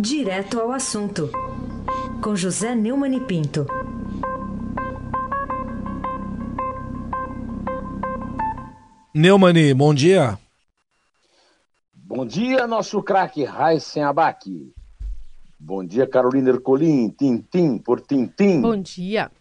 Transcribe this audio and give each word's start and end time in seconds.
Direto 0.00 0.60
ao 0.60 0.70
assunto, 0.70 1.28
com 2.22 2.36
José 2.36 2.72
Neumann 2.72 3.16
e 3.16 3.20
Pinto. 3.20 3.66
Neumani, 9.12 9.74
bom 9.74 9.92
dia. 9.92 10.38
Bom 11.92 12.24
dia, 12.24 12.64
nosso 12.68 13.02
craque 13.02 13.42
Raíssen 13.42 14.04
Abac. 14.04 14.72
Bom 15.58 15.84
dia, 15.84 16.06
Carolina 16.06 16.50
Ercolim, 16.50 17.10
Tintim 17.10 17.78
por 17.78 18.00
Tintim. 18.00 18.60
Bom 18.60 18.80
dia. 18.80 19.32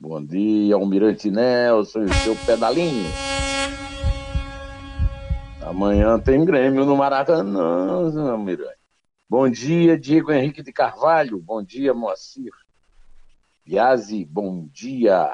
Bom 0.00 0.24
dia, 0.24 0.74
Almirante 0.74 1.30
Nelson 1.30 2.04
e 2.04 2.14
seu 2.14 2.34
pedalinho. 2.46 3.10
Amanhã 5.60 6.18
tem 6.18 6.42
Grêmio 6.46 6.86
no 6.86 6.96
Maracanã, 6.96 8.10
Almirante. 8.32 8.79
Bom 9.30 9.48
dia, 9.48 9.96
Diego 9.96 10.32
Henrique 10.32 10.60
de 10.60 10.72
Carvalho. 10.72 11.38
Bom 11.38 11.62
dia, 11.62 11.94
Moacir. 11.94 12.50
Biase, 13.64 14.24
bom 14.24 14.68
dia. 14.72 15.30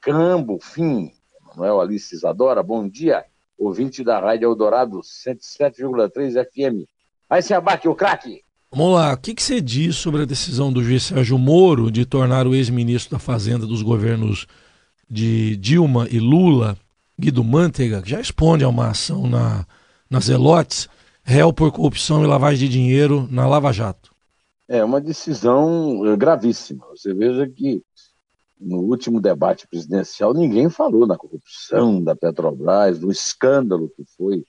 Cambo, 0.00 0.60
fim. 0.62 1.10
Manuel 1.44 1.80
Alice 1.80 2.14
Isadora, 2.14 2.62
bom 2.62 2.88
dia. 2.88 3.24
Ouvinte 3.58 4.04
da 4.04 4.20
Rádio 4.20 4.46
Eldorado 4.46 5.00
107,3 5.00 6.34
FM. 6.44 6.88
Aí 7.28 7.42
se 7.42 7.52
abate 7.52 7.88
o 7.88 7.96
craque. 7.96 8.44
Vamos 8.70 8.94
lá, 8.94 9.14
o 9.14 9.16
que, 9.16 9.34
que 9.34 9.42
você 9.42 9.60
diz 9.60 9.96
sobre 9.96 10.22
a 10.22 10.26
decisão 10.26 10.72
do 10.72 10.84
juiz 10.84 11.02
Sérgio 11.02 11.36
Moro 11.36 11.90
de 11.90 12.06
tornar 12.06 12.46
o 12.46 12.54
ex-ministro 12.54 13.10
da 13.10 13.18
Fazenda 13.18 13.66
dos 13.66 13.82
governos 13.82 14.46
de 15.10 15.56
Dilma 15.56 16.06
e 16.12 16.20
Lula, 16.20 16.78
Guido 17.18 17.42
Mantega, 17.42 18.00
que 18.00 18.10
já 18.10 18.18
responde 18.18 18.62
a 18.62 18.68
uma 18.68 18.86
ação 18.90 19.26
na, 19.26 19.66
nas 20.08 20.26
Zelotes, 20.26 20.88
réu 21.26 21.52
por 21.52 21.72
corrupção 21.72 22.22
e 22.22 22.26
lavagem 22.26 22.68
de 22.68 22.72
dinheiro 22.72 23.26
na 23.28 23.48
Lava 23.48 23.72
Jato? 23.72 24.14
É 24.68 24.84
uma 24.84 25.00
decisão 25.00 26.06
eh, 26.06 26.16
gravíssima. 26.16 26.86
Você 26.90 27.12
veja 27.12 27.48
que 27.48 27.82
no 28.60 28.78
último 28.78 29.20
debate 29.20 29.66
presidencial 29.66 30.32
ninguém 30.32 30.70
falou 30.70 31.04
na 31.04 31.18
corrupção 31.18 32.00
da 32.02 32.14
Petrobras, 32.14 33.00
do 33.00 33.10
escândalo 33.10 33.90
que 33.94 34.04
foi 34.16 34.44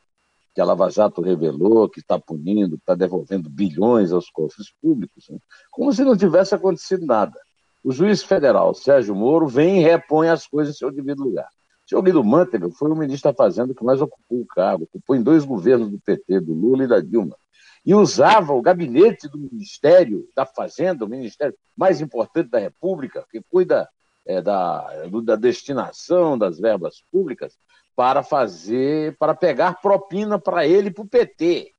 que 0.54 0.62
a 0.62 0.66
Lava 0.66 0.90
Jato 0.90 1.22
revelou, 1.22 1.90
que 1.90 2.00
está 2.00 2.20
punindo, 2.20 2.78
que 2.78 2.84
está 2.84 2.96
devolvendo 2.96 3.50
bilhões 3.50 4.12
aos 4.12 4.30
cofres 4.30 4.72
públicos, 4.80 5.26
né? 5.30 5.40
como 5.72 5.92
se 5.92 6.04
não 6.04 6.16
tivesse 6.16 6.54
acontecido 6.54 7.06
nada. 7.06 7.40
O 7.84 7.92
juiz 7.92 8.24
federal 8.24 8.74
Sérgio 8.76 9.16
Moro 9.16 9.48
vem 9.48 9.80
e 9.80 9.84
repõe 9.84 10.30
as 10.30 10.46
coisas 10.46 10.76
em 10.76 10.78
seu 10.78 10.92
devido 10.92 11.24
lugar. 11.24 11.50
Senhor 11.88 12.02
Guido 12.02 12.22
Mantega 12.22 12.70
foi 12.70 12.92
o 12.92 12.96
ministro 12.96 13.32
da 13.32 13.38
Fazenda 13.38 13.74
que 13.74 13.84
mais 13.84 14.02
ocupou 14.02 14.42
o 14.42 14.46
cargo, 14.46 14.84
ocupou 14.84 15.16
em 15.16 15.24
dois 15.24 15.46
governos 15.46 15.90
do 15.90 15.98
PT, 16.00 16.42
do 16.42 16.54
Lula 16.54 16.84
e 16.84 16.88
da 16.88 17.00
Dilma. 17.00 17.38
E 17.86 17.96
usava 17.96 18.52
o 18.52 18.62
gabinete 18.62 19.30
do 19.30 19.38
Ministério 19.38 20.28
da 20.36 20.46
Fazenda, 20.46 21.06
o 21.06 21.08
ministério 21.08 21.56
mais 21.78 22.02
importante 22.02 22.50
da 22.50 22.60
República, 22.60 23.26
que 23.32 23.42
cuida 23.50 23.90
é, 24.26 24.42
da, 24.42 25.08
da 25.24 25.38
destinação 25.38 26.38
das 26.38 26.60
verbas 26.60 27.02
públicas, 27.10 27.58
para 27.96 28.22
fazer, 28.22 29.16
para 29.18 29.34
pegar 29.34 29.82
propina 29.82 30.38
para 30.38 30.68
ele 30.68 30.90
e 30.90 30.94
para 30.94 31.04
o 31.04 31.08
PT. 31.08 31.74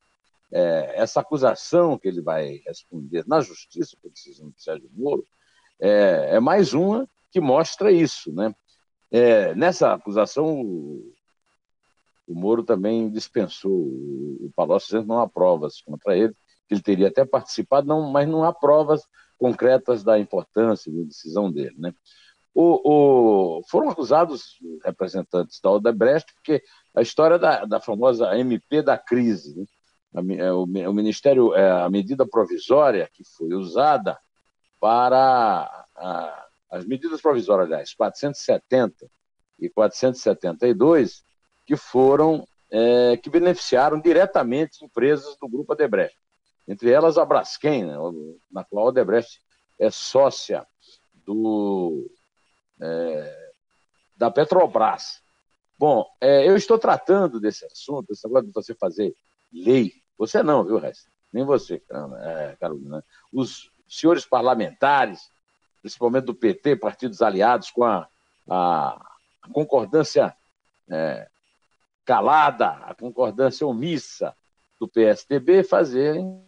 É, 0.50 0.94
essa 0.96 1.20
acusação 1.20 1.98
que 1.98 2.08
ele 2.08 2.22
vai 2.22 2.62
responder 2.66 3.24
na 3.26 3.42
justiça 3.42 3.94
por 4.00 4.10
decisão 4.10 4.48
de 4.48 4.62
Sérgio 4.62 4.88
Moro 4.94 5.22
é, 5.78 6.36
é 6.36 6.40
mais 6.40 6.72
uma 6.72 7.06
que 7.30 7.42
mostra 7.42 7.92
isso, 7.92 8.32
né? 8.32 8.54
É, 9.10 9.54
nessa 9.54 9.92
acusação, 9.92 10.60
o, 10.60 11.12
o, 12.26 12.34
Moro 12.34 12.62
também 12.62 13.10
dispensou, 13.10 13.72
o, 13.72 14.50
Palocci 14.54 15.00
não 15.04 15.20
há 15.20 15.28
provas 15.28 15.80
contra 15.80 16.16
ele, 16.16 16.34
que 16.66 16.74
ele 16.74 16.82
teria 16.82 17.08
até 17.08 17.24
participado, 17.24 17.86
não, 17.86 18.10
mas 18.10 18.28
não 18.28 18.44
há 18.44 18.52
provas 18.52 19.02
concretas 19.38 20.02
da 20.04 20.18
importância 20.18 20.92
da 20.92 21.02
decisão 21.04 21.50
dele, 21.50 21.74
né? 21.78 21.94
O, 22.54 23.58
o, 23.58 23.62
foram 23.68 23.88
acusados 23.88 24.58
representantes 24.84 25.60
da 25.60 25.70
Odebrecht, 25.70 26.34
porque 26.34 26.62
a 26.94 27.00
história 27.00 27.38
da, 27.38 27.64
da 27.64 27.80
famosa 27.80 28.36
MP 28.36 28.82
da 28.82 28.98
crise, 28.98 29.56
né? 29.56 29.64
a, 30.14 30.42
é, 30.42 30.52
o, 30.52 30.64
o, 30.64 30.92
Ministério, 30.92 31.54
é, 31.54 31.70
a 31.82 31.88
medida 31.88 32.26
provisória 32.26 33.08
que 33.12 33.22
foi 33.36 33.54
usada 33.54 34.18
para 34.80 35.86
a, 35.96 36.47
as 36.70 36.84
medidas 36.84 37.20
provisórias, 37.20 37.66
aliás, 37.66 37.94
470 37.94 39.10
e 39.58 39.68
472, 39.68 41.24
que 41.66 41.76
foram 41.76 42.46
é, 42.70 43.16
que 43.16 43.30
beneficiaram 43.30 44.00
diretamente 44.00 44.84
empresas 44.84 45.36
do 45.38 45.48
grupo 45.48 45.72
Odebrecht, 45.72 46.16
entre 46.66 46.90
elas 46.90 47.16
a 47.16 47.24
Braskem, 47.24 47.84
né, 47.84 47.94
na 48.50 48.64
qual 48.64 48.86
a 48.86 48.88
Odebrecht 48.88 49.40
é 49.78 49.90
sócia 49.90 50.66
do 51.24 52.10
é, 52.80 53.50
da 54.16 54.30
Petrobras. 54.30 55.22
Bom, 55.78 56.04
é, 56.20 56.48
eu 56.48 56.56
estou 56.56 56.78
tratando 56.78 57.40
desse 57.40 57.64
assunto, 57.64 58.12
esse 58.12 58.26
negócio 58.26 58.48
de 58.48 58.52
você 58.52 58.74
fazer 58.74 59.14
lei. 59.52 59.92
Você 60.18 60.42
não, 60.42 60.64
viu, 60.64 60.78
Reis? 60.78 61.06
Nem 61.32 61.44
você, 61.44 61.80
é, 62.22 62.56
Carolina. 62.58 63.04
Os 63.32 63.70
senhores 63.88 64.26
parlamentares, 64.26 65.30
principalmente 65.80 66.24
do 66.24 66.34
PT, 66.34 66.76
partidos 66.76 67.22
aliados, 67.22 67.70
com 67.70 67.84
a, 67.84 68.08
a, 68.48 69.08
concordância 69.52 70.34
é, 70.90 71.28
calada, 72.04 72.68
a 72.68 72.94
concordância 72.94 73.66
omissa 73.66 74.34
do 74.80 74.88
PSDB, 74.88 75.62
fazerem 75.62 76.42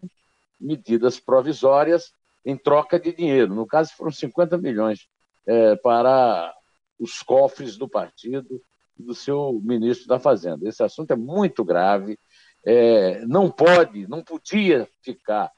medidas 0.58 1.18
provisórias 1.18 2.12
em 2.44 2.56
troca 2.56 2.98
de 2.98 3.12
dinheiro. 3.12 3.54
No 3.54 3.66
caso, 3.66 3.92
foram 3.96 4.10
50 4.10 4.56
milhões 4.58 5.08
é, 5.46 5.76
para 5.76 6.54
os 6.98 7.22
cofres 7.22 7.76
do 7.76 7.88
partido 7.88 8.62
do 8.96 9.14
seu 9.14 9.60
ministro 9.62 10.06
da 10.06 10.18
Fazenda. 10.18 10.68
Esse 10.68 10.82
assunto 10.82 11.10
é 11.10 11.16
muito 11.16 11.64
grave, 11.64 12.18
é, 12.64 13.24
não 13.26 13.50
pode, 13.50 14.06
não 14.06 14.22
podia 14.22 14.88
ficar 15.02 15.50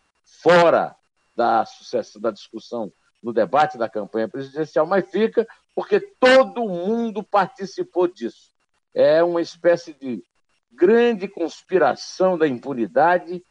fora 0.43 0.95
da 1.37 1.65
sucesso 1.65 2.21
da 2.21 2.31
discussão 2.31 2.93
no 3.23 3.33
debate 3.33 3.79
da 3.79 3.89
campanha 3.89 4.29
presidencial, 4.29 4.87
mas 4.87 5.09
fica 5.09 5.47
porque 5.75 6.01
todo 6.01 6.69
mundo 6.69 7.23
participou 7.23 8.09
disso. 8.09 8.51
É 8.95 9.23
uma 9.23 9.41
espécie 9.41 9.95
de 9.95 10.23
grande 10.71 11.29
conspiração 11.29 12.37
da 12.37 12.49
impunidade 12.49 13.43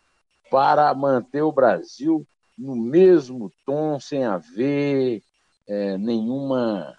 para 0.49 0.93
manter 0.93 1.41
o 1.41 1.51
Brasil 1.51 2.27
no 2.57 2.75
mesmo 2.75 3.51
tom, 3.65 3.99
sem 3.99 4.23
haver 4.23 5.23
é, 5.67 5.97
nenhuma 5.97 6.95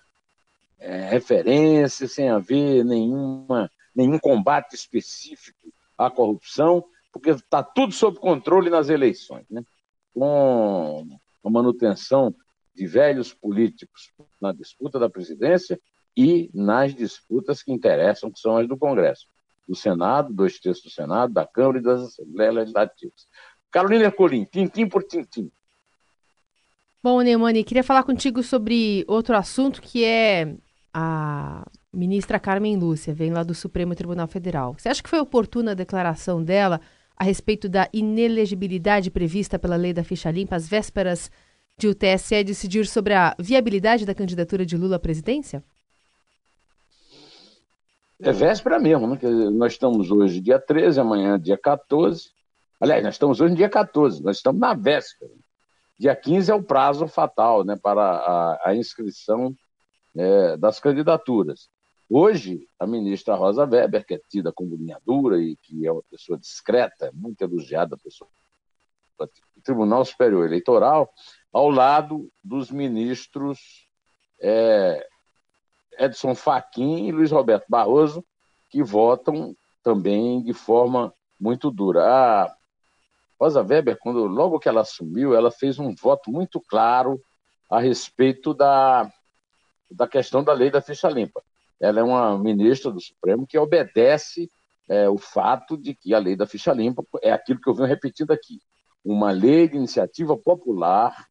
é, 0.79 1.09
referência, 1.09 2.09
sem 2.09 2.31
haver 2.31 2.85
nenhuma, 2.85 3.71
nenhum 3.95 4.19
combate 4.19 4.75
específico 4.75 5.73
à 5.97 6.11
corrupção, 6.11 6.85
porque 7.13 7.31
está 7.31 7.63
tudo 7.63 7.93
sob 7.93 8.19
controle 8.19 8.71
nas 8.71 8.89
eleições, 8.89 9.45
né? 9.51 9.63
com 10.15 11.07
a 11.45 11.51
manutenção 11.51 12.35
de 12.75 12.87
velhos 12.87 13.33
políticos 13.35 14.13
na 14.41 14.53
disputa 14.53 14.99
da 14.99 15.11
presidência 15.11 15.81
e 16.17 16.51
nas 16.55 16.95
disputas 16.95 17.63
que 17.63 17.73
interessam, 17.73 18.31
que 18.31 18.39
são 18.39 18.57
as 18.57 18.69
do 18.69 18.77
Congresso, 18.77 19.27
do 19.69 19.75
Senado, 19.75 20.33
dois 20.33 20.59
terços 20.59 20.85
do 20.85 20.91
Senado, 20.91 21.33
da 21.33 21.47
Câmara 21.47 21.79
e 21.79 21.83
das 21.83 22.03
Assembleias 22.03 22.55
Legislativas. 22.55 23.27
Carolina 23.71 24.11
Colim, 24.11 24.45
tintim 24.45 24.87
por 24.87 25.03
tintim. 25.03 25.51
Bom, 27.03 27.21
Neumani, 27.21 27.65
queria 27.65 27.83
falar 27.83 28.05
contigo 28.05 28.43
sobre 28.43 29.05
outro 29.09 29.37
assunto 29.37 29.83
que 29.83 30.05
é 30.05 30.55
a 30.95 31.67
ministra 31.93 32.39
Carmen 32.39 32.77
Lúcia, 32.77 33.15
vem 33.15 33.33
lá 33.33 33.43
do 33.43 33.55
Supremo 33.55 33.95
Tribunal 33.95 34.29
Federal. 34.29 34.75
Você 34.75 34.89
acha 34.89 35.03
que 35.03 35.09
foi 35.11 35.19
oportuna 35.19 35.73
a 35.73 35.75
declaração 35.75 36.43
dela 36.43 36.81
a 37.17 37.25
respeito 37.25 37.69
da 37.69 37.89
inelegibilidade 37.93 39.11
prevista 39.11 39.59
pela 39.59 39.77
lei 39.77 39.93
da 39.93 40.05
ficha 40.05 40.31
limpa 40.31 40.57
às 40.57 40.69
vésperas 40.69 41.31
de 41.83 41.89
o 41.89 41.95
TSE 41.95 42.45
decidir 42.45 42.87
sobre 42.87 43.13
a 43.13 43.35
viabilidade 43.39 44.07
da 44.07 44.15
candidatura 44.15 44.65
de 44.65 44.77
Lula 44.77 44.97
à 44.97 44.99
presidência? 45.01 45.65
É 48.21 48.31
véspera 48.31 48.79
mesmo, 48.79 49.09
né? 49.09 49.19
Nós 49.53 49.73
estamos 49.73 50.13
hoje 50.13 50.41
dia 50.41 50.61
13, 50.61 51.01
amanhã 51.01 51.41
dia 51.41 51.59
14. 51.59 52.31
Aliás, 52.81 53.03
nós 53.03 53.15
estamos 53.15 53.41
hoje 53.41 53.57
dia 53.57 53.69
14, 53.69 54.23
nós 54.23 54.37
estamos 54.37 54.61
na 54.61 54.75
véspera. 54.75 55.33
Dia 55.99 56.15
15 56.15 56.53
é 56.53 56.55
o 56.55 56.63
prazo 56.63 57.09
fatal 57.09 57.65
né, 57.65 57.77
para 57.77 58.03
a, 58.03 58.71
a 58.71 58.77
inscrição 58.77 59.53
é, 60.17 60.57
das 60.57 60.79
candidaturas. 60.79 61.69
Hoje, 62.09 62.65
a 62.79 62.87
ministra 62.87 63.35
Rosa 63.35 63.65
Weber, 63.65 64.07
que 64.07 64.15
é 64.15 64.21
tida 64.29 64.53
como 64.53 64.77
linha 64.77 64.99
dura 65.05 65.41
e 65.41 65.57
que 65.57 65.85
é 65.85 65.91
uma 65.91 66.03
pessoa 66.09 66.39
discreta, 66.39 67.11
muito 67.13 67.43
elogiada 67.43 67.97
pessoa 67.97 68.31
do 69.19 69.63
Tribunal 69.63 70.05
Superior 70.05 70.47
Eleitoral, 70.47 71.13
ao 71.53 71.71
lado 71.71 72.31
dos 72.43 72.71
ministros 72.71 73.87
é, 74.41 75.07
Edson 75.99 76.35
Fachin 76.35 77.07
e 77.07 77.13
Luiz 77.13 77.31
Roberto 77.31 77.67
Barroso, 77.69 78.25
que 78.71 78.83
votam 78.83 79.55
também 79.83 80.43
de 80.43 80.55
forma 80.55 81.13
muito 81.39 81.71
dura. 81.71 82.05
A 82.05 82.57
Rosa 83.39 83.61
Weber, 83.61 83.99
quando 83.99 84.25
logo 84.27 84.59
que 84.59 84.69
ela 84.69 84.81
assumiu, 84.81 85.35
ela 85.35 85.51
fez 85.51 85.79
um 85.79 85.95
voto 85.95 86.31
muito 86.31 86.61
claro 86.61 87.21
a 87.71 87.81
respeito 87.81 88.55
da, 88.55 89.11
da 89.91 90.07
questão 90.07 90.43
da 90.43 90.53
lei 90.53 90.71
da 90.71 90.81
ficha 90.81 91.09
limpa. 91.09 91.43
Ela 91.81 92.01
é 92.01 92.03
uma 92.03 92.39
ministra 92.39 92.91
do 92.91 93.01
Supremo 93.01 93.47
que 93.47 93.59
obedece 93.59 94.51
é, 94.89 95.09
o 95.09 95.19
fato 95.19 95.77
de 95.77 95.95
que 95.95 96.15
a 96.15 96.19
lei 96.19 96.37
da 96.37 96.47
ficha 96.47 96.73
limpa 96.73 97.05
é 97.21 97.33
aquilo 97.33 97.61
que 97.61 97.69
eu 97.69 97.75
venho 97.75 97.89
repetindo 97.89 98.31
aqui. 98.31 98.61
Uma 99.05 99.33
lei 99.33 99.69
de 99.69 99.77
iniciativa 99.77 100.37
popular 100.37 101.27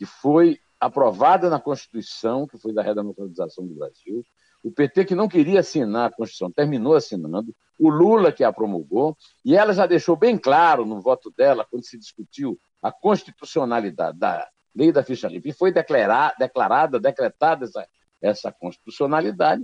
que 0.00 0.06
foi 0.06 0.58
aprovada 0.80 1.50
na 1.50 1.60
Constituição, 1.60 2.46
que 2.46 2.56
foi 2.56 2.72
da 2.72 2.80
redemocratização 2.80 3.66
do 3.66 3.74
Brasil, 3.74 4.24
o 4.64 4.72
PT, 4.72 5.04
que 5.04 5.14
não 5.14 5.28
queria 5.28 5.60
assinar 5.60 6.06
a 6.08 6.10
Constituição, 6.10 6.50
terminou 6.50 6.94
assinando. 6.94 7.54
O 7.78 7.90
Lula, 7.90 8.32
que 8.32 8.42
a 8.42 8.50
promulgou. 8.50 9.14
E 9.44 9.54
ela 9.54 9.74
já 9.74 9.86
deixou 9.86 10.16
bem 10.16 10.38
claro 10.38 10.86
no 10.86 11.02
voto 11.02 11.30
dela, 11.36 11.66
quando 11.70 11.84
se 11.84 11.98
discutiu 11.98 12.58
a 12.82 12.90
constitucionalidade 12.90 14.18
da 14.18 14.48
lei 14.74 14.90
da 14.90 15.04
ficha 15.04 15.28
limpa. 15.28 15.48
E 15.48 15.52
foi 15.52 15.70
declarada, 15.70 16.34
declarada 16.38 16.98
decretada 16.98 17.66
essa, 17.66 17.86
essa 18.22 18.52
constitucionalidade. 18.52 19.62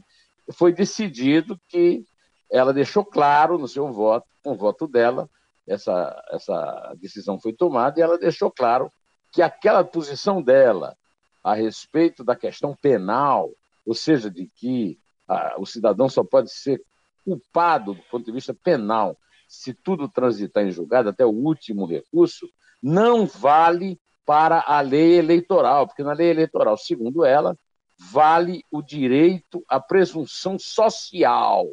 Foi 0.53 0.71
decidido 0.71 1.59
que 1.67 2.05
ela 2.53 2.75
deixou 2.75 3.07
claro 3.07 3.57
no 3.57 3.67
seu 3.67 3.91
voto, 3.91 4.27
com 4.43 4.53
o 4.53 4.57
voto 4.57 4.87
dela, 4.87 5.31
essa, 5.67 6.23
essa 6.31 6.95
decisão 6.99 7.41
foi 7.41 7.55
tomada, 7.55 7.99
e 7.99 8.03
ela 8.03 8.19
deixou 8.19 8.51
claro 8.51 8.93
que 9.37 9.43
aquela 9.43 9.85
posição 9.85 10.43
dela 10.43 10.97
a 11.45 11.55
respeito 11.55 12.25
da 12.25 12.35
questão 12.35 12.75
penal 12.75 13.53
ou 13.87 13.95
seja, 13.95 14.29
de 14.29 14.49
que 14.49 14.99
ah, 15.29 15.55
o 15.59 15.65
cidadão 15.65 16.09
só 16.09 16.25
pode 16.25 16.51
ser 16.51 16.83
culpado 17.25 17.95
do 17.95 18.03
ponto 18.03 18.27
de 18.27 18.33
vista 18.33 18.53
penal 18.53 19.17
se 19.49 19.73
tudo 19.73 20.09
transitar 20.09 20.65
em 20.65 20.73
julgado 20.73 21.09
até 21.09 21.25
o 21.25 21.31
último 21.31 21.87
recurso, 21.87 22.51
não 22.83 23.27
vale 23.27 23.99
para 24.25 24.65
a 24.67 24.81
lei 24.81 25.19
eleitoral, 25.19 25.87
porque 25.87 26.03
na 26.03 26.13
lei 26.13 26.31
eleitoral, 26.31 26.77
segundo 26.77 27.25
ela, 27.25 27.57
vale 27.97 28.65
o 28.73 28.83
direito 28.83 29.65
à 29.69 29.79
presunção 29.79 30.59
social. 30.59 31.65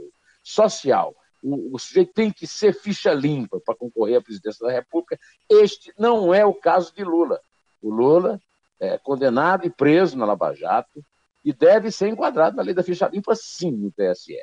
Social. 0.44 1.16
O, 1.42 1.76
o 1.76 1.80
sujeito 1.80 2.14
tem 2.14 2.32
que 2.32 2.46
ser 2.46 2.74
ficha 2.74 3.12
limpa 3.12 3.60
para 3.60 3.76
concorrer 3.76 4.20
à 4.20 4.22
presidência 4.22 4.68
da 4.68 4.72
República. 4.72 5.20
Este 5.50 5.92
não 5.98 6.32
é 6.32 6.46
o 6.46 6.54
caso 6.54 6.94
de 6.94 7.04
Lula. 7.04 7.42
O 7.84 7.90
Lula 7.90 8.40
é 8.80 8.98
condenado 8.98 9.68
e 9.68 9.70
preso 9.70 10.18
na 10.18 10.26
Lava 10.26 10.56
Jato, 10.56 11.04
e 11.44 11.52
deve 11.52 11.92
ser 11.92 12.08
enquadrado 12.08 12.56
na 12.56 12.64
lei 12.64 12.74
da 12.74 12.82
ficha 12.82 13.10
limpa, 13.10 13.36
sim, 13.36 13.72
no 13.72 13.92
TSE, 13.92 14.38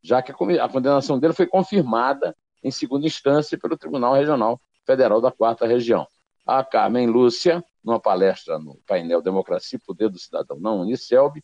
já 0.00 0.22
que 0.22 0.30
a 0.30 0.68
condenação 0.68 1.18
dele 1.18 1.34
foi 1.34 1.46
confirmada 1.46 2.34
em 2.62 2.70
segunda 2.70 3.06
instância 3.06 3.58
pelo 3.58 3.76
Tribunal 3.76 4.14
Regional 4.14 4.60
Federal 4.86 5.20
da 5.20 5.32
Quarta 5.32 5.66
Região. 5.66 6.06
A 6.46 6.62
Carmen 6.62 7.08
Lúcia, 7.08 7.62
numa 7.82 7.98
palestra 7.98 8.56
no 8.58 8.78
painel 8.86 9.20
Democracia 9.20 9.76
e 9.76 9.84
Poder 9.84 10.08
do 10.08 10.18
Cidadão 10.18 10.60
na 10.60 10.72
Unicelb, 10.72 11.42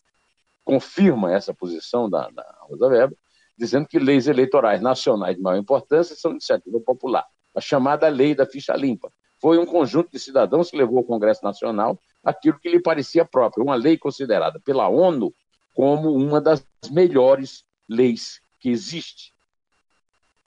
confirma 0.63 1.33
essa 1.33 1.53
posição 1.53 2.09
da, 2.09 2.29
da 2.29 2.45
Rosa 2.61 2.87
Weber, 2.87 3.17
dizendo 3.57 3.85
que 3.85 3.99
leis 3.99 4.27
eleitorais 4.27 4.81
nacionais 4.81 5.35
de 5.35 5.41
maior 5.41 5.59
importância 5.59 6.15
são 6.15 6.31
iniciativa 6.31 6.79
popular. 6.79 7.25
A 7.53 7.59
chamada 7.59 8.07
lei 8.07 8.33
da 8.33 8.45
ficha 8.45 8.73
limpa. 8.73 9.11
Foi 9.43 9.57
um 9.57 9.65
conjunto 9.65 10.09
de 10.09 10.19
cidadãos 10.19 10.71
que 10.71 10.77
levou 10.77 10.99
ao 10.99 11.03
Congresso 11.03 11.43
Nacional 11.43 11.99
aquilo 12.23 12.57
que 12.57 12.69
lhe 12.69 12.79
parecia 12.79 13.25
próprio, 13.25 13.65
uma 13.65 13.75
lei 13.75 13.97
considerada 13.97 14.57
pela 14.57 14.87
ONU 14.87 15.33
como 15.75 16.13
uma 16.13 16.39
das 16.39 16.65
melhores 16.89 17.65
leis 17.89 18.39
que 18.61 18.69
existe. 18.69 19.33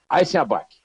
Aí 0.09 0.25
se 0.25 0.35
abaque. 0.35 0.77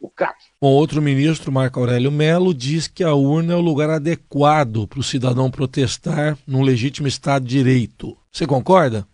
O 0.00 0.10
craque. 0.10 0.46
Bom, 0.60 0.72
outro 0.72 1.00
ministro, 1.00 1.52
Marco 1.52 1.78
Aurélio 1.78 2.10
Melo, 2.10 2.52
diz 2.52 2.88
que 2.88 3.04
a 3.04 3.14
urna 3.14 3.52
é 3.52 3.56
o 3.56 3.60
lugar 3.60 3.88
adequado 3.88 4.88
para 4.88 4.98
o 4.98 5.04
cidadão 5.04 5.48
protestar 5.48 6.36
num 6.44 6.62
legítimo 6.62 7.06
Estado 7.06 7.44
de 7.44 7.56
Direito. 7.58 8.16
Você 8.32 8.48
concorda? 8.48 9.06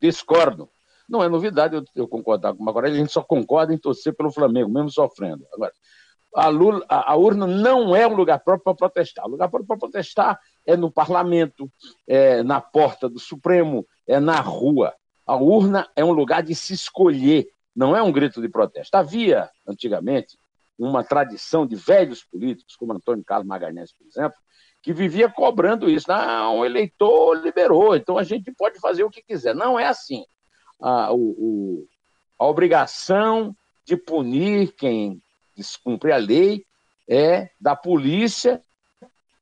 Discordo. 0.00 0.68
Não 1.08 1.22
é 1.22 1.28
novidade 1.28 1.76
eu, 1.76 1.84
eu 1.94 2.08
concordar 2.08 2.54
com 2.54 2.62
o 2.62 2.64
Marco 2.64 2.80
Aurélio, 2.80 2.96
a 2.96 3.00
gente 3.00 3.12
só 3.12 3.22
concorda 3.22 3.72
em 3.72 3.78
torcer 3.78 4.16
pelo 4.16 4.32
Flamengo, 4.32 4.68
mesmo 4.68 4.90
sofrendo. 4.90 5.46
Agora, 5.52 5.72
a, 6.34 6.48
Lula, 6.48 6.84
a, 6.88 7.14
urna 7.16 7.46
não 7.46 7.94
é 7.94 8.06
um 8.06 8.14
lugar 8.14 8.38
próprio 8.40 8.64
para 8.64 8.74
protestar. 8.74 9.26
O 9.26 9.30
lugar 9.30 9.48
próprio 9.48 9.66
para 9.66 9.78
protestar 9.78 10.40
é 10.66 10.76
no 10.76 10.90
parlamento, 10.90 11.70
é 12.06 12.42
na 12.42 12.60
porta 12.60 13.08
do 13.08 13.18
Supremo, 13.18 13.86
é 14.06 14.18
na 14.18 14.40
rua. 14.40 14.94
A 15.26 15.36
urna 15.36 15.88
é 15.94 16.04
um 16.04 16.12
lugar 16.12 16.42
de 16.42 16.54
se 16.54 16.74
escolher, 16.74 17.48
não 17.74 17.96
é 17.96 18.02
um 18.02 18.12
grito 18.12 18.40
de 18.40 18.48
protesto. 18.48 18.96
Havia, 18.96 19.50
antigamente, 19.66 20.36
uma 20.78 21.04
tradição 21.04 21.66
de 21.66 21.76
velhos 21.76 22.24
políticos, 22.24 22.76
como 22.76 22.92
Antônio 22.92 23.24
Carlos 23.24 23.46
Magalhães, 23.46 23.92
por 23.92 24.06
exemplo, 24.06 24.36
que 24.82 24.92
vivia 24.92 25.30
cobrando 25.30 25.88
isso. 25.88 26.08
Não, 26.08 26.58
o 26.58 26.64
eleitor 26.64 27.34
liberou, 27.34 27.94
então 27.94 28.18
a 28.18 28.24
gente 28.24 28.50
pode 28.52 28.80
fazer 28.80 29.04
o 29.04 29.10
que 29.10 29.22
quiser. 29.22 29.54
Não 29.54 29.78
é 29.78 29.86
assim. 29.86 30.24
A, 30.80 31.12
o, 31.12 31.16
o, 31.16 31.88
a 32.38 32.46
obrigação 32.46 33.54
de 33.84 33.96
punir 33.96 34.72
quem 34.72 35.22
descumprir 35.56 36.14
a 36.14 36.18
lei 36.18 36.64
é 37.08 37.50
da 37.60 37.76
polícia 37.76 38.62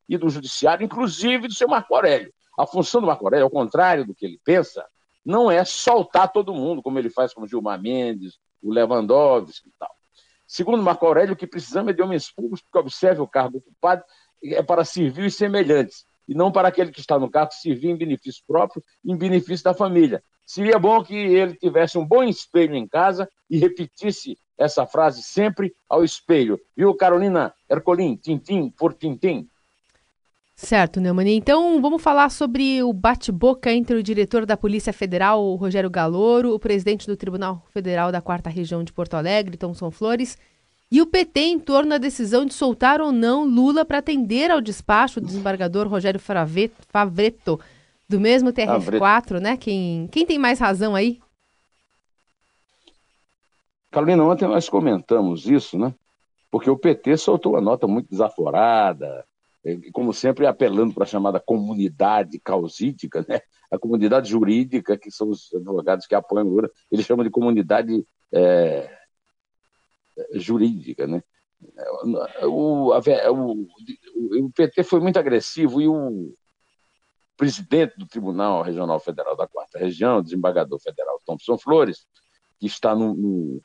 e 0.08 0.18
do 0.18 0.28
judiciário, 0.28 0.84
inclusive 0.84 1.48
do 1.48 1.54
seu 1.54 1.68
Marco 1.68 1.94
Aurélio. 1.94 2.32
A 2.58 2.66
função 2.66 3.00
do 3.00 3.06
Marco 3.06 3.24
Aurélio, 3.24 3.44
ao 3.44 3.50
contrário 3.50 4.04
do 4.04 4.14
que 4.14 4.26
ele 4.26 4.40
pensa, 4.44 4.84
não 5.24 5.50
é 5.50 5.64
soltar 5.64 6.32
todo 6.32 6.54
mundo, 6.54 6.82
como 6.82 6.98
ele 6.98 7.10
faz 7.10 7.32
com 7.32 7.42
o 7.42 7.46
Gilmar 7.46 7.80
Mendes, 7.80 8.38
o 8.62 8.72
Lewandowski 8.72 9.68
e 9.68 9.72
tal. 9.78 9.90
Segundo 10.46 10.82
Marco 10.82 11.06
Aurélio, 11.06 11.34
o 11.34 11.36
que 11.36 11.46
precisamos 11.46 11.90
é 11.90 11.94
de 11.94 12.02
homens 12.02 12.30
públicos 12.30 12.60
que 12.60 12.78
observem 12.78 13.22
o 13.22 13.28
cargo 13.28 13.58
ocupado 13.58 14.02
é 14.42 14.62
para 14.62 14.84
servir 14.84 15.26
os 15.26 15.36
semelhantes, 15.36 16.06
e 16.30 16.34
não 16.34 16.52
para 16.52 16.68
aquele 16.68 16.92
que 16.92 17.00
está 17.00 17.18
no 17.18 17.28
cargo 17.28 17.52
servir 17.52 17.90
em 17.90 17.96
benefício 17.96 18.44
próprio, 18.46 18.84
em 19.04 19.16
benefício 19.16 19.64
da 19.64 19.74
família. 19.74 20.22
Seria 20.46 20.78
bom 20.78 21.02
que 21.02 21.16
ele 21.16 21.54
tivesse 21.54 21.98
um 21.98 22.06
bom 22.06 22.22
espelho 22.22 22.76
em 22.76 22.86
casa 22.86 23.28
e 23.50 23.58
repetisse 23.58 24.38
essa 24.56 24.86
frase 24.86 25.24
sempre 25.24 25.74
ao 25.88 26.04
espelho. 26.04 26.60
Viu, 26.76 26.94
Carolina 26.94 27.52
Ercolim? 27.68 28.14
Tintim 28.14 28.70
por 28.70 28.94
tintim. 28.94 29.48
Certo, 30.54 31.00
Neumani. 31.00 31.34
Então, 31.34 31.80
vamos 31.80 32.02
falar 32.02 32.30
sobre 32.30 32.82
o 32.82 32.92
bate-boca 32.92 33.72
entre 33.72 33.96
o 33.96 34.02
diretor 34.02 34.44
da 34.46 34.56
Polícia 34.56 34.92
Federal, 34.92 35.54
Rogério 35.54 35.90
Galouro, 35.90 36.54
o 36.54 36.60
presidente 36.60 37.06
do 37.06 37.16
Tribunal 37.16 37.66
Federal 37.72 38.12
da 38.12 38.20
Quarta 38.20 38.50
Região 38.50 38.84
de 38.84 38.92
Porto 38.92 39.14
Alegre, 39.14 39.56
Thomson 39.56 39.90
Flores, 39.90 40.36
e 40.90 41.00
o 41.00 41.06
PT 41.06 41.40
em 41.40 41.58
torno 41.58 41.90
da 41.90 41.98
decisão 41.98 42.44
de 42.44 42.52
soltar 42.52 43.00
ou 43.00 43.12
não 43.12 43.44
Lula 43.44 43.84
para 43.84 43.98
atender 43.98 44.50
ao 44.50 44.60
despacho 44.60 45.20
do 45.20 45.26
desembargador 45.26 45.86
Rogério 45.86 46.18
Favreto, 46.18 47.60
do 48.08 48.18
mesmo 48.18 48.52
TRF4, 48.52 49.38
né? 49.38 49.56
Quem, 49.56 50.08
quem 50.08 50.26
tem 50.26 50.36
mais 50.36 50.58
razão 50.58 50.96
aí? 50.96 51.20
Carolina, 53.88 54.24
ontem 54.24 54.48
nós 54.48 54.68
comentamos 54.68 55.46
isso, 55.46 55.78
né? 55.78 55.94
Porque 56.50 56.68
o 56.68 56.76
PT 56.76 57.16
soltou 57.16 57.52
uma 57.52 57.60
nota 57.60 57.86
muito 57.86 58.08
desaforada, 58.10 59.24
como 59.92 60.12
sempre 60.12 60.46
apelando 60.46 60.92
para 60.92 61.04
a 61.04 61.06
chamada 61.06 61.38
comunidade 61.38 62.40
causídica, 62.40 63.24
né? 63.28 63.40
A 63.70 63.78
comunidade 63.78 64.28
jurídica, 64.28 64.98
que 64.98 65.12
são 65.12 65.28
os 65.28 65.54
advogados 65.54 66.06
que 66.06 66.14
apoiam 66.16 66.46
o 66.46 66.50
Lula, 66.50 66.70
eles 66.90 67.06
chamam 67.06 67.24
de 67.24 67.30
comunidade 67.30 68.04
é, 68.32 68.90
jurídica, 70.34 71.06
né? 71.06 71.22
O, 72.44 72.92
a, 72.92 73.00
o, 73.30 73.66
o, 74.44 74.50
PT 74.54 74.82
foi 74.82 74.98
muito 75.00 75.18
agressivo 75.18 75.80
e 75.80 75.86
o 75.86 76.34
presidente 77.36 77.98
do 77.98 78.06
Tribunal 78.06 78.62
Regional 78.62 78.98
Federal 78.98 79.36
da 79.36 79.46
Quarta 79.46 79.78
Região, 79.78 80.18
o 80.18 80.22
desembargador 80.22 80.78
federal 80.80 81.20
Thompson 81.24 81.58
Flores, 81.58 82.06
que 82.58 82.66
está 82.66 82.94
no, 82.94 83.14
no 83.14 83.62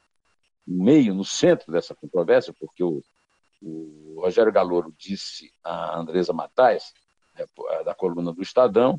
meio, 0.67 1.13
no 1.13 1.23
centro 1.23 1.71
dessa 1.71 1.95
controvérsia, 1.95 2.53
porque 2.59 2.83
o, 2.83 3.01
o 3.61 4.19
Rogério 4.21 4.51
Galouro 4.51 4.93
disse 4.97 5.51
a 5.63 5.97
Andresa 5.97 6.33
Matais, 6.33 6.93
né, 7.37 7.45
da 7.83 7.93
coluna 7.93 8.33
do 8.33 8.41
Estadão, 8.41 8.97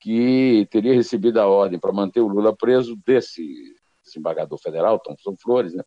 que 0.00 0.68
teria 0.70 0.94
recebido 0.94 1.40
a 1.40 1.46
ordem 1.46 1.78
para 1.78 1.92
manter 1.92 2.20
o 2.20 2.28
Lula 2.28 2.54
preso 2.54 2.96
desse 3.04 3.74
desembargador 4.04 4.58
federal, 4.58 4.98
Thompson 5.00 5.36
Flores, 5.36 5.74
né? 5.74 5.82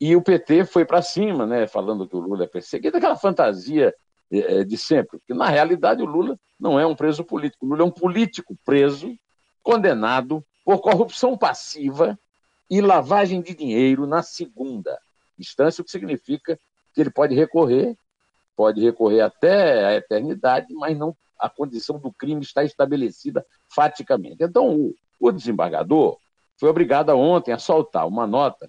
E 0.00 0.16
o 0.16 0.22
PT 0.22 0.64
foi 0.64 0.84
para 0.84 1.02
cima, 1.02 1.46
né, 1.46 1.66
falando 1.66 2.08
que 2.08 2.16
o 2.16 2.20
Lula 2.20 2.44
é 2.44 2.48
perseguido, 2.48 2.96
aquela 2.96 3.16
fantasia 3.16 3.94
é, 4.30 4.64
de 4.64 4.76
sempre, 4.76 5.18
porque 5.18 5.34
na 5.34 5.48
realidade 5.48 6.02
o 6.02 6.06
Lula 6.06 6.38
não 6.58 6.78
é 6.78 6.86
um 6.86 6.94
preso 6.94 7.24
político, 7.24 7.64
o 7.64 7.68
Lula 7.68 7.82
é 7.82 7.84
um 7.84 7.90
político 7.90 8.56
preso, 8.64 9.16
condenado 9.62 10.44
por 10.64 10.80
corrupção 10.80 11.36
passiva 11.36 12.18
e 12.70 12.80
lavagem 12.80 13.40
de 13.40 13.54
dinheiro 13.54 14.06
na 14.06 14.22
segunda 14.22 14.98
instância, 15.38 15.82
o 15.82 15.84
que 15.84 15.90
significa 15.90 16.58
que 16.94 17.00
ele 17.00 17.10
pode 17.10 17.34
recorrer, 17.34 17.96
pode 18.56 18.80
recorrer 18.82 19.20
até 19.20 19.84
a 19.84 19.94
eternidade, 19.94 20.72
mas 20.74 20.96
não 20.96 21.16
a 21.38 21.48
condição 21.48 21.98
do 21.98 22.12
crime 22.12 22.40
está 22.42 22.64
estabelecida 22.64 23.44
faticamente. 23.68 24.42
Então, 24.42 24.74
o, 24.74 24.94
o 25.20 25.32
desembargador 25.32 26.16
foi 26.56 26.68
obrigado 26.68 27.10
ontem 27.10 27.52
a 27.52 27.58
soltar 27.58 28.06
uma 28.06 28.26
nota 28.26 28.68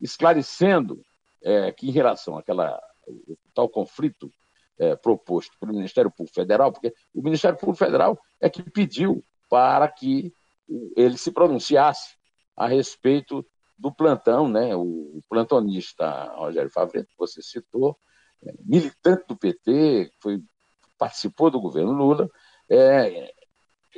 esclarecendo 0.00 1.00
é, 1.42 1.72
que, 1.72 1.88
em 1.88 1.92
relação 1.92 2.36
àquela 2.36 2.80
tal 3.54 3.68
conflito 3.68 4.30
é, 4.78 4.94
proposto 4.96 5.56
pelo 5.58 5.72
Ministério 5.72 6.10
Público 6.10 6.34
Federal, 6.34 6.72
porque 6.72 6.92
o 7.14 7.22
Ministério 7.22 7.58
Público 7.58 7.78
Federal 7.78 8.18
é 8.40 8.50
que 8.50 8.62
pediu 8.62 9.24
para 9.48 9.88
que 9.88 10.32
ele 10.96 11.16
se 11.16 11.30
pronunciasse 11.30 12.16
a 12.56 12.66
respeito 12.66 13.46
do 13.78 13.92
plantão, 13.92 14.48
né? 14.48 14.74
O, 14.74 15.20
plantonista 15.28 16.32
Rogério 16.34 16.70
Favre, 16.70 17.04
que 17.04 17.16
você 17.18 17.42
citou, 17.42 17.98
é, 18.42 18.52
militante 18.64 19.26
do 19.28 19.36
PT, 19.36 20.10
foi, 20.20 20.42
participou 20.98 21.50
do 21.50 21.60
governo 21.60 21.92
Lula, 21.92 22.30
é, 22.70 23.32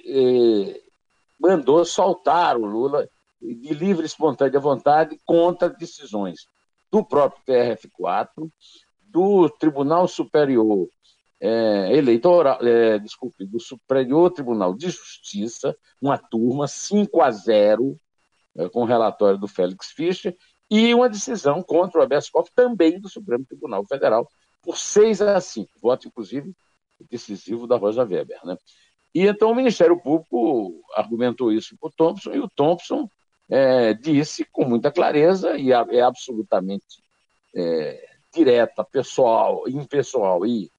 é, 0.04 0.82
mandou 1.38 1.84
soltar 1.84 2.56
o 2.56 2.64
Lula 2.64 3.08
de 3.40 3.74
livre 3.74 4.02
e 4.02 4.06
espontânea 4.06 4.60
vontade 4.60 5.18
contra 5.24 5.68
decisões 5.68 6.46
do 6.90 7.04
próprio 7.04 7.42
TRF4, 7.46 8.50
do 9.00 9.48
Tribunal 9.50 10.08
Superior 10.08 10.88
é, 11.40 11.96
Eleitoral, 11.96 12.58
é, 12.62 12.98
desculpe, 12.98 13.46
do 13.46 13.60
Superior 13.60 14.30
Tribunal 14.30 14.74
de 14.74 14.90
Justiça, 14.90 15.76
uma 16.00 16.18
turma 16.18 16.66
5 16.66 17.20
a 17.22 17.30
0 17.30 17.98
é, 18.56 18.68
com 18.68 18.82
o 18.82 18.86
relatório 18.86 19.38
do 19.38 19.46
Félix 19.46 19.90
Fischer, 19.90 20.36
e 20.70 20.92
uma 20.94 21.08
decisão 21.08 21.62
contra 21.62 22.00
o 22.00 22.02
habeas 22.02 22.28
corpus 22.28 22.52
também 22.54 23.00
do 23.00 23.08
Supremo 23.08 23.44
Tribunal 23.44 23.84
Federal, 23.86 24.28
por 24.62 24.76
6 24.76 25.22
a 25.22 25.40
5, 25.40 25.70
voto 25.80 26.08
inclusive 26.08 26.52
decisivo 27.08 27.66
da 27.66 27.76
Rosa 27.76 28.02
Weber. 28.02 28.40
Né? 28.44 28.56
E 29.14 29.26
então 29.26 29.50
o 29.50 29.54
Ministério 29.54 29.98
Público 30.00 30.82
argumentou 30.94 31.52
isso 31.52 31.76
para 31.78 31.88
o 31.88 31.92
Thompson, 31.92 32.32
e 32.32 32.40
o 32.40 32.48
Thompson 32.48 33.08
é, 33.48 33.94
disse 33.94 34.44
com 34.44 34.64
muita 34.64 34.90
clareza, 34.90 35.56
e 35.56 35.72
é 35.72 36.00
absolutamente 36.02 37.02
é, 37.54 38.08
direta, 38.32 38.84
pessoal, 38.84 39.68
impessoal 39.68 40.44
e, 40.46 40.70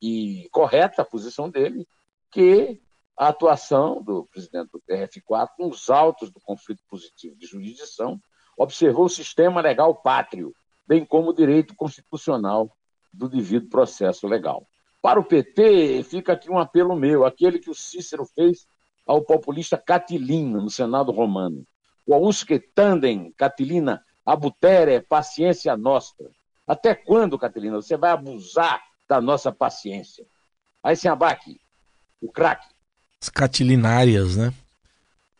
e 0.00 0.48
correta 0.52 1.02
a 1.02 1.04
posição 1.06 1.50
dele, 1.50 1.86
que 2.30 2.80
a 3.16 3.28
atuação 3.28 4.02
do 4.02 4.24
presidente 4.26 4.70
do 4.70 4.80
TRF4 4.80 5.48
nos 5.58 5.90
autos 5.90 6.30
do 6.30 6.40
conflito 6.40 6.82
positivo 6.88 7.36
de 7.36 7.46
jurisdição 7.46 8.20
observou 8.56 9.06
o 9.06 9.10
sistema 9.10 9.60
legal 9.60 9.94
pátrio, 9.94 10.54
bem 10.86 11.04
como 11.04 11.30
o 11.30 11.34
direito 11.34 11.74
constitucional 11.74 12.74
do 13.12 13.28
devido 13.28 13.68
processo 13.68 14.26
legal. 14.26 14.66
Para 15.00 15.18
o 15.18 15.24
PT, 15.24 16.04
fica 16.04 16.32
aqui 16.32 16.50
um 16.50 16.58
apelo 16.58 16.94
meu, 16.94 17.26
aquele 17.26 17.58
que 17.58 17.70
o 17.70 17.74
Cícero 17.74 18.24
fez 18.24 18.66
ao 19.06 19.22
populista 19.22 19.76
Catilina, 19.76 20.60
no 20.60 20.70
Senado 20.70 21.10
Romano. 21.10 21.66
O 22.06 22.14
ausque 22.14 22.58
tandem, 22.58 23.32
Catilina, 23.36 24.02
abutere, 24.24 25.00
paciência 25.00 25.76
nostra. 25.76 26.28
Até 26.66 26.94
quando, 26.94 27.38
Catilina, 27.38 27.76
você 27.76 27.96
vai 27.96 28.10
abusar 28.10 28.80
da 29.08 29.20
nossa 29.20 29.52
paciência? 29.52 30.24
Aí, 30.82 30.96
sem 30.96 31.10
abaque, 31.10 31.60
o 32.20 32.30
craque. 32.30 32.66
As 33.20 33.28
catilinárias, 33.28 34.36
né? 34.36 34.52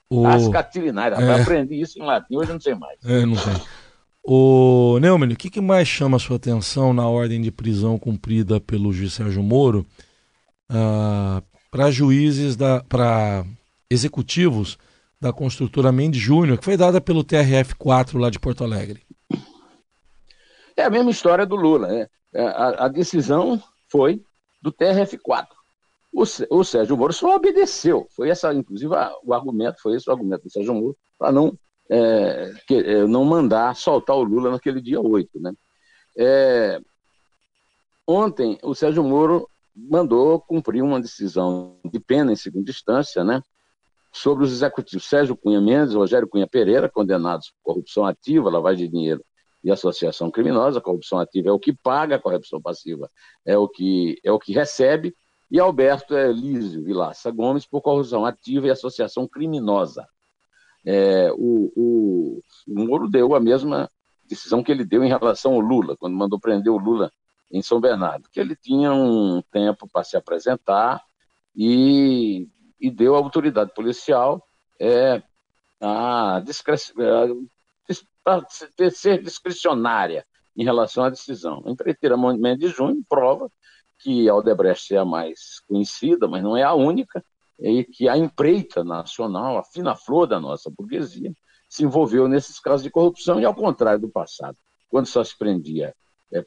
O... 0.09 0.27
As 0.27 0.47
catilinárias. 0.49 1.19
É. 1.21 1.41
aprendi 1.41 1.81
isso 1.81 1.99
em 1.99 2.03
latim, 2.03 2.37
hoje 2.37 2.51
eu 2.51 2.55
não 2.55 2.61
sei 2.61 2.75
mais. 2.75 2.99
É, 3.05 3.27
não 3.27 3.37
sei. 3.37 3.55
O 4.25 4.99
Neumann, 5.01 5.33
o 5.33 5.37
que, 5.37 5.51
que, 5.51 5.61
mais 5.61 5.89
chama 5.89 6.17
a 6.17 6.21
sua 6.21 6.37
atenção 6.37 6.93
na 6.93 7.09
ordem 7.09 7.41
de 7.41 7.51
prisão 7.51 7.99
cumprida 7.99 8.61
pelo 8.61 8.93
juiz 8.93 9.15
Sérgio 9.15 9.43
Moro 9.43 9.85
ah, 10.69 11.43
para 11.73 11.91
juízes, 11.91 12.57
para 12.89 13.45
executivos 13.91 14.79
da 15.23 15.33
construtora 15.33 15.93
Mendes 15.93 16.21
Júnior, 16.21 16.59
que 16.59 16.65
foi 16.65 16.77
dada 16.77 17.01
pelo 17.01 17.23
TRF4 17.23 18.19
lá 18.19 18.29
de 18.29 18.41
Porto 18.41 18.65
Alegre? 18.65 19.07
É 20.77 20.83
a 20.83 20.91
mesma 20.91 21.13
história 21.13 21.47
do 21.47 21.55
Lula. 21.55 21.87
Né? 21.87 22.09
É, 22.35 22.45
a, 22.45 22.87
a 22.87 22.89
decisão 22.89 23.63
foi 23.89 24.21
do 24.61 24.73
TRF4. 24.73 25.47
O, 26.13 26.23
o, 26.23 26.65
Sérgio 26.65 26.97
Moro 26.97 27.13
só 27.13 27.37
obedeceu. 27.37 28.09
Foi 28.17 28.31
essa, 28.31 28.53
inclusive, 28.53 28.93
a, 28.97 29.13
o 29.25 29.33
argumento, 29.33 29.81
foi 29.81 29.95
esse 29.95 30.11
o 30.11 30.13
argumento 30.13 30.43
do 30.43 30.51
Sérgio 30.51 30.75
Moro, 30.75 30.97
para 31.17 31.31
não 31.31 31.57
é, 31.89 32.53
que, 32.67 32.75
é, 32.75 33.07
não 33.07 33.25
mandar 33.25 33.77
soltar 33.77 34.17
o 34.17 34.25
Lula 34.25 34.51
naquele 34.51 34.81
dia 34.81 35.01
8. 35.01 35.41
Né? 35.41 35.53
É, 36.19 36.81
ontem, 38.05 38.59
o 38.61 38.75
Sérgio 38.75 39.05
Moro 39.05 39.49
mandou 39.73 40.41
cumprir 40.41 40.83
uma 40.83 41.01
decisão 41.01 41.79
de 41.85 42.01
pena 42.01 42.33
em 42.33 42.37
segunda 42.37 42.69
instância 42.69 43.23
né, 43.23 43.41
sobre 44.13 44.45
os 44.45 44.53
executivos 44.53 45.09
Sérgio 45.09 45.37
Cunha 45.37 45.61
Mendes 45.61 45.95
e 45.95 45.97
Rogério 45.97 46.29
Cunha 46.29 46.47
Pereira, 46.47 46.89
condenados 46.89 47.51
por 47.51 47.73
corrupção 47.73 48.05
ativa, 48.05 48.51
lavagem 48.51 48.87
de 48.87 48.93
dinheiro 48.93 49.25
e 49.65 49.71
associação 49.71 50.31
criminosa. 50.31 50.79
A 50.79 50.83
corrupção 50.83 51.19
ativa 51.19 51.49
é 51.49 51.53
o 51.53 51.59
que 51.59 51.73
paga, 51.73 52.17
a 52.17 52.21
corrupção 52.21 52.61
passiva 52.61 53.11
é 53.45 53.57
o 53.57 53.69
que, 53.69 54.19
é 54.23 54.31
o 54.31 54.39
que 54.39 54.53
recebe. 54.53 55.15
E 55.51 55.59
Alberto 55.59 56.15
Elísio 56.15 56.83
Vilaça 56.83 57.31
Gomes 57.31 57.67
por 57.67 57.81
corrupção 57.81 58.25
ativa 58.25 58.67
e 58.67 58.71
associação 58.71 59.27
criminosa 59.27 60.07
é, 60.85 61.31
o, 61.33 61.73
o, 61.77 62.43
o 62.69 62.85
Moro 62.85 63.09
deu 63.09 63.35
a 63.35 63.41
mesma 63.41 63.91
decisão 64.25 64.63
que 64.63 64.73
ele 64.73 64.85
deu 64.85 65.05
em 65.05 65.09
relação 65.09 65.55
ao 65.55 65.61
Lula, 65.61 65.97
quando 65.97 66.17
mandou 66.17 66.41
prender 66.41 66.73
o 66.73 66.79
Lula 66.79 67.11
em 67.51 67.63
São 67.63 67.81
Bernardo, 67.81 68.29
que 68.31 68.41
ele 68.41 68.57
tinha 68.57 68.93
um 68.93 69.43
tempo 69.53 69.87
para 69.93 70.05
se 70.05 70.17
apresentar 70.17 71.03
e, 71.55 72.49
e 72.83 72.91
deu 72.91 73.15
à 73.15 73.19
autoridade 73.19 73.73
policial 73.73 74.45
é, 74.81 75.23
a, 75.81 76.43
discre... 76.45 76.75
a 78.27 78.91
ser 78.91 79.23
discricionária 79.23 80.27
em 80.57 80.65
relação 80.65 81.05
à 81.05 81.11
decisão. 81.11 81.63
A 81.65 81.71
empreiteira 81.71 82.17
Mendes 82.17 82.75
Júnior 82.75 83.05
prova 83.09 83.49
que 84.01 84.29
a 84.29 84.35
Odebrecht 84.35 84.93
é 84.93 84.99
a 84.99 85.05
mais 85.05 85.61
conhecida, 85.69 86.27
mas 86.27 86.43
não 86.43 86.57
é 86.57 86.65
a 86.65 86.75
única, 86.75 87.25
e 87.61 87.85
que 87.85 88.09
a 88.09 88.17
empreita 88.17 88.83
nacional, 88.83 89.57
a 89.57 89.63
fina 89.63 89.95
flor 89.95 90.27
da 90.27 90.41
nossa 90.41 90.69
burguesia, 90.69 91.33
se 91.69 91.85
envolveu 91.85 92.27
nesses 92.27 92.59
casos 92.59 92.83
de 92.83 92.91
corrupção 92.91 93.41
e 93.41 93.45
ao 93.45 93.55
contrário 93.55 94.01
do 94.01 94.09
passado, 94.09 94.59
quando 94.91 95.07
só 95.07 95.23
se 95.23 95.39
prendia 95.39 95.95
é, 96.33 96.45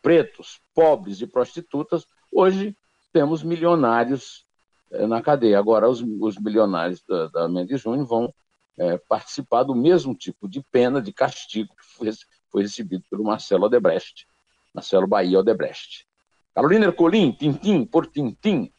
pretos, 0.00 0.58
pobres 0.74 1.20
e 1.20 1.26
prostitutas, 1.26 2.06
hoje 2.32 2.74
temos 3.12 3.42
milionários 3.42 4.42
é, 4.42 4.45
na 4.90 5.22
cadeia. 5.22 5.58
Agora, 5.58 5.88
os, 5.88 6.02
os 6.20 6.38
milionários 6.38 7.02
da, 7.08 7.28
da 7.28 7.48
Mendes 7.48 7.80
Júnior 7.80 8.06
vão 8.06 8.34
é, 8.78 8.98
participar 9.08 9.62
do 9.62 9.74
mesmo 9.74 10.14
tipo 10.14 10.48
de 10.48 10.62
pena, 10.70 11.00
de 11.00 11.12
castigo 11.12 11.74
que 11.76 11.84
foi, 11.96 12.10
foi 12.50 12.62
recebido 12.62 13.04
pelo 13.10 13.24
Marcelo 13.24 13.66
Odebrecht, 13.66 14.26
Marcelo 14.74 15.06
Bahia 15.06 15.38
Odebrecht. 15.38 16.06
Carolina 16.54 16.86
Ercolim, 16.86 17.32
tintim 17.32 17.84
por 17.84 18.06
tintim, 18.06 18.72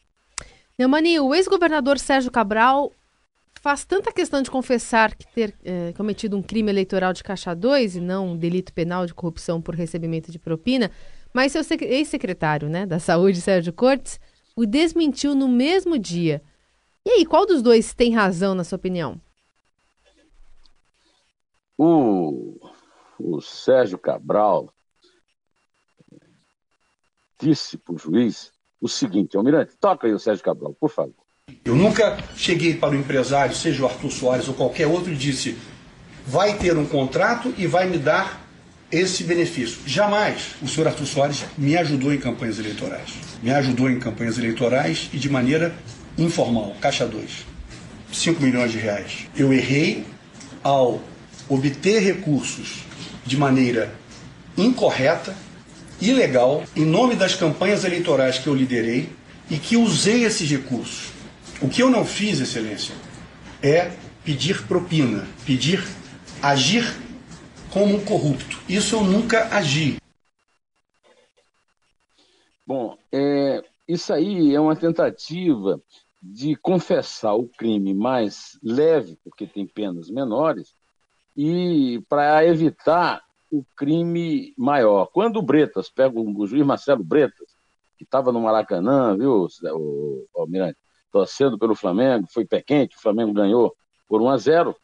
Neumani, 0.78 1.18
o 1.18 1.34
ex-governador 1.34 1.98
Sérgio 1.98 2.30
Cabral 2.30 2.92
faz 3.60 3.84
tanta 3.84 4.12
questão 4.12 4.40
de 4.40 4.48
confessar 4.48 5.12
que 5.12 5.26
ter 5.34 5.52
é, 5.64 5.92
cometido 5.96 6.36
um 6.36 6.42
crime 6.42 6.70
eleitoral 6.70 7.12
de 7.12 7.24
caixa 7.24 7.52
2 7.52 7.96
e 7.96 8.00
não 8.00 8.28
um 8.28 8.36
delito 8.36 8.72
penal 8.72 9.04
de 9.04 9.12
corrupção 9.12 9.60
por 9.60 9.74
recebimento 9.74 10.30
de 10.30 10.38
propina, 10.38 10.88
mas 11.34 11.50
seu 11.50 11.62
ex-secretário 11.80 12.68
né, 12.68 12.86
da 12.86 13.00
Saúde, 13.00 13.40
Sérgio 13.40 13.72
Cortes, 13.72 14.20
o 14.58 14.66
desmentiu 14.66 15.36
no 15.36 15.46
mesmo 15.46 15.96
dia. 15.96 16.42
E 17.06 17.10
aí, 17.10 17.24
qual 17.24 17.46
dos 17.46 17.62
dois 17.62 17.94
tem 17.94 18.12
razão, 18.12 18.56
na 18.56 18.64
sua 18.64 18.74
opinião? 18.74 19.20
O, 21.78 22.58
o 23.20 23.40
Sérgio 23.40 23.96
Cabral 23.96 24.74
disse 27.40 27.78
para 27.78 27.94
o 27.94 27.98
juiz 27.98 28.52
o 28.80 28.88
seguinte, 28.88 29.36
Almirante, 29.36 29.76
toca 29.76 30.08
aí 30.08 30.12
o 30.12 30.18
Sérgio 30.18 30.44
Cabral, 30.44 30.74
por 30.74 30.90
favor. 30.90 31.14
Eu 31.64 31.76
nunca 31.76 32.16
cheguei 32.34 32.76
para 32.76 32.96
o 32.96 32.98
empresário, 32.98 33.54
seja 33.54 33.84
o 33.84 33.86
Arthur 33.86 34.10
Soares 34.10 34.48
ou 34.48 34.54
qualquer 34.54 34.88
outro, 34.88 35.12
e 35.12 35.16
disse: 35.16 35.56
vai 36.26 36.58
ter 36.58 36.76
um 36.76 36.84
contrato 36.84 37.54
e 37.56 37.64
vai 37.64 37.88
me 37.88 37.96
dar 37.96 38.47
esse 38.90 39.24
benefício. 39.24 39.78
Jamais 39.86 40.56
o 40.62 40.68
senhor 40.68 40.88
Arthur 40.88 41.06
Soares 41.06 41.44
me 41.56 41.76
ajudou 41.76 42.12
em 42.12 42.18
campanhas 42.18 42.58
eleitorais. 42.58 43.10
Me 43.42 43.50
ajudou 43.50 43.90
em 43.90 43.98
campanhas 43.98 44.38
eleitorais 44.38 45.10
e 45.12 45.18
de 45.18 45.28
maneira 45.28 45.74
informal, 46.16 46.74
caixa 46.80 47.06
2. 47.06 47.46
5 48.12 48.42
milhões 48.42 48.72
de 48.72 48.78
reais. 48.78 49.28
Eu 49.36 49.52
errei 49.52 50.04
ao 50.62 51.02
obter 51.48 52.00
recursos 52.00 52.84
de 53.24 53.36
maneira 53.36 53.94
incorreta 54.56 55.36
ilegal 56.00 56.64
em 56.74 56.84
nome 56.84 57.14
das 57.14 57.34
campanhas 57.34 57.84
eleitorais 57.84 58.38
que 58.38 58.46
eu 58.46 58.54
liderei 58.54 59.10
e 59.50 59.56
que 59.58 59.76
usei 59.76 60.24
esses 60.24 60.48
recursos. 60.50 61.12
O 61.60 61.68
que 61.68 61.82
eu 61.82 61.90
não 61.90 62.04
fiz, 62.04 62.40
Excelência, 62.40 62.94
é 63.62 63.90
pedir 64.24 64.62
propina, 64.62 65.26
pedir 65.44 65.82
agir 66.42 66.94
como 67.72 67.96
um 67.96 68.04
corrupto. 68.04 68.58
Isso 68.68 68.96
eu 68.96 69.04
nunca 69.04 69.54
agi. 69.54 69.98
Bom, 72.66 72.96
é, 73.12 73.62
isso 73.86 74.12
aí 74.12 74.54
é 74.54 74.60
uma 74.60 74.76
tentativa 74.76 75.80
de 76.22 76.56
confessar 76.56 77.34
o 77.34 77.48
crime 77.48 77.94
mais 77.94 78.58
leve, 78.62 79.16
porque 79.24 79.46
tem 79.46 79.66
penas 79.66 80.10
menores, 80.10 80.74
e 81.36 82.02
para 82.08 82.44
evitar 82.44 83.22
o 83.50 83.64
crime 83.76 84.52
maior. 84.56 85.06
Quando 85.06 85.38
o 85.38 85.42
Bretas 85.42 85.88
pega 85.88 86.18
o 86.18 86.46
juiz 86.46 86.66
Marcelo 86.66 87.02
Bretas, 87.02 87.56
que 87.96 88.04
estava 88.04 88.32
no 88.32 88.40
Maracanã, 88.40 89.16
viu, 89.16 89.46
o 89.72 90.26
Almirante, 90.36 90.78
torcendo 91.10 91.58
pelo 91.58 91.74
Flamengo, 91.74 92.26
foi 92.30 92.44
pé 92.44 92.60
quente, 92.60 92.96
o 92.96 93.00
Flamengo 93.00 93.32
ganhou 93.32 93.74
por 94.06 94.20
1 94.20 94.28
a 94.28 94.36
0 94.36 94.76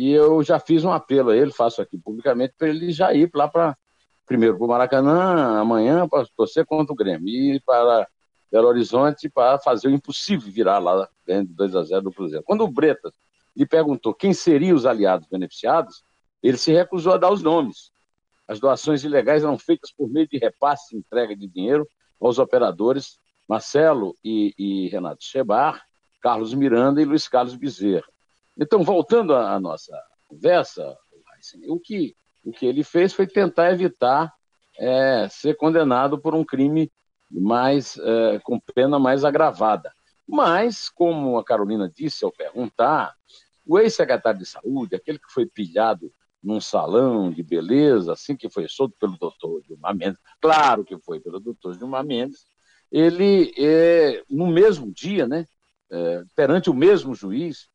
e 0.00 0.12
eu 0.12 0.42
já 0.42 0.58
fiz 0.58 0.82
um 0.82 0.90
apelo 0.90 1.28
a 1.28 1.36
ele, 1.36 1.52
faço 1.52 1.82
aqui 1.82 1.98
publicamente, 1.98 2.54
para 2.56 2.70
ele 2.70 2.90
já 2.90 3.12
ir 3.12 3.30
lá 3.34 3.46
para, 3.46 3.76
primeiro 4.24 4.56
para 4.56 4.64
o 4.64 4.68
Maracanã, 4.68 5.60
amanhã, 5.60 6.08
para 6.08 6.26
torcer 6.34 6.64
contra 6.64 6.90
o 6.90 6.96
Grêmio, 6.96 7.28
e 7.28 7.60
para 7.60 8.08
Belo 8.50 8.68
Horizonte 8.68 9.28
para 9.28 9.58
fazer 9.58 9.88
o 9.88 9.90
impossível 9.90 10.50
virar 10.50 10.78
lá 10.78 11.06
dentro 11.26 11.52
2 11.52 11.76
a 11.76 11.82
0 11.82 12.00
do 12.04 12.12
Cruzeiro. 12.12 12.42
Quando 12.42 12.62
o 12.62 12.72
Bretas 12.72 13.12
lhe 13.54 13.66
perguntou 13.66 14.14
quem 14.14 14.32
seriam 14.32 14.74
os 14.74 14.86
aliados 14.86 15.28
beneficiados, 15.28 16.02
ele 16.42 16.56
se 16.56 16.72
recusou 16.72 17.12
a 17.12 17.18
dar 17.18 17.30
os 17.30 17.42
nomes. 17.42 17.92
As 18.48 18.58
doações 18.58 19.04
ilegais 19.04 19.44
eram 19.44 19.58
feitas 19.58 19.92
por 19.92 20.08
meio 20.08 20.26
de 20.26 20.38
repasse 20.38 20.96
e 20.96 20.98
entrega 20.98 21.36
de 21.36 21.46
dinheiro 21.46 21.86
aos 22.18 22.38
operadores 22.38 23.18
Marcelo 23.46 24.16
e, 24.24 24.54
e 24.56 24.88
Renato 24.88 25.22
Chebar, 25.22 25.84
Carlos 26.22 26.54
Miranda 26.54 27.02
e 27.02 27.04
Luiz 27.04 27.28
Carlos 27.28 27.54
Bezerra. 27.54 28.08
Então, 28.60 28.84
voltando 28.84 29.34
à 29.34 29.58
nossa 29.58 29.98
conversa, 30.28 30.94
o 31.66 31.80
que, 31.80 32.14
o 32.44 32.52
que 32.52 32.66
ele 32.66 32.84
fez 32.84 33.14
foi 33.14 33.26
tentar 33.26 33.72
evitar 33.72 34.30
é, 34.78 35.26
ser 35.30 35.56
condenado 35.56 36.18
por 36.18 36.34
um 36.34 36.44
crime 36.44 36.92
mais 37.30 37.96
é, 37.96 38.38
com 38.40 38.60
pena 38.60 38.98
mais 38.98 39.24
agravada. 39.24 39.90
Mas, 40.28 40.90
como 40.90 41.38
a 41.38 41.44
Carolina 41.44 41.90
disse 41.90 42.22
ao 42.22 42.30
perguntar, 42.30 43.14
o 43.66 43.78
ex-secretário 43.78 44.38
de 44.38 44.46
saúde, 44.46 44.94
aquele 44.94 45.18
que 45.18 45.32
foi 45.32 45.46
pilhado 45.46 46.12
num 46.42 46.60
salão 46.60 47.30
de 47.30 47.42
beleza, 47.42 48.12
assim 48.12 48.36
que 48.36 48.50
foi 48.50 48.68
solto 48.68 48.94
pelo 49.00 49.16
doutor 49.16 49.62
Gilmar 49.66 49.94
Mendes, 49.94 50.20
claro 50.38 50.84
que 50.84 50.98
foi 50.98 51.18
pelo 51.18 51.40
doutor 51.40 51.78
Gilmar 51.78 52.04
Mendes, 52.04 52.44
ele, 52.92 53.54
é, 53.56 54.22
no 54.28 54.48
mesmo 54.48 54.92
dia, 54.92 55.26
né, 55.26 55.46
é, 55.90 56.22
perante 56.36 56.68
o 56.68 56.74
mesmo 56.74 57.14
juiz, 57.14 57.69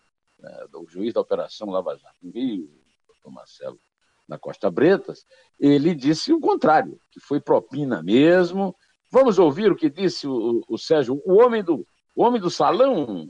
é, 0.45 0.65
o 0.77 0.87
juiz 0.87 1.13
da 1.13 1.21
Operação 1.21 1.69
Lava 1.69 1.97
Jato 1.97 2.15
no 2.21 2.31
Rio, 2.31 2.65
o 2.65 3.07
doutor 3.07 3.31
Marcelo 3.31 3.79
da 4.27 4.37
Costa 4.37 4.71
Bretas, 4.71 5.25
ele 5.59 5.93
disse 5.93 6.33
o 6.33 6.39
contrário, 6.39 6.99
que 7.11 7.19
foi 7.19 7.39
propina 7.39 8.01
mesmo. 8.01 8.75
Vamos 9.11 9.37
ouvir 9.37 9.71
o 9.71 9.75
que 9.75 9.89
disse 9.89 10.27
o, 10.27 10.63
o 10.67 10.77
Sérgio, 10.77 11.21
o 11.25 11.35
homem 11.35 11.63
do, 11.63 11.85
o 12.15 12.23
homem 12.23 12.41
do 12.41 12.49
salão. 12.49 13.29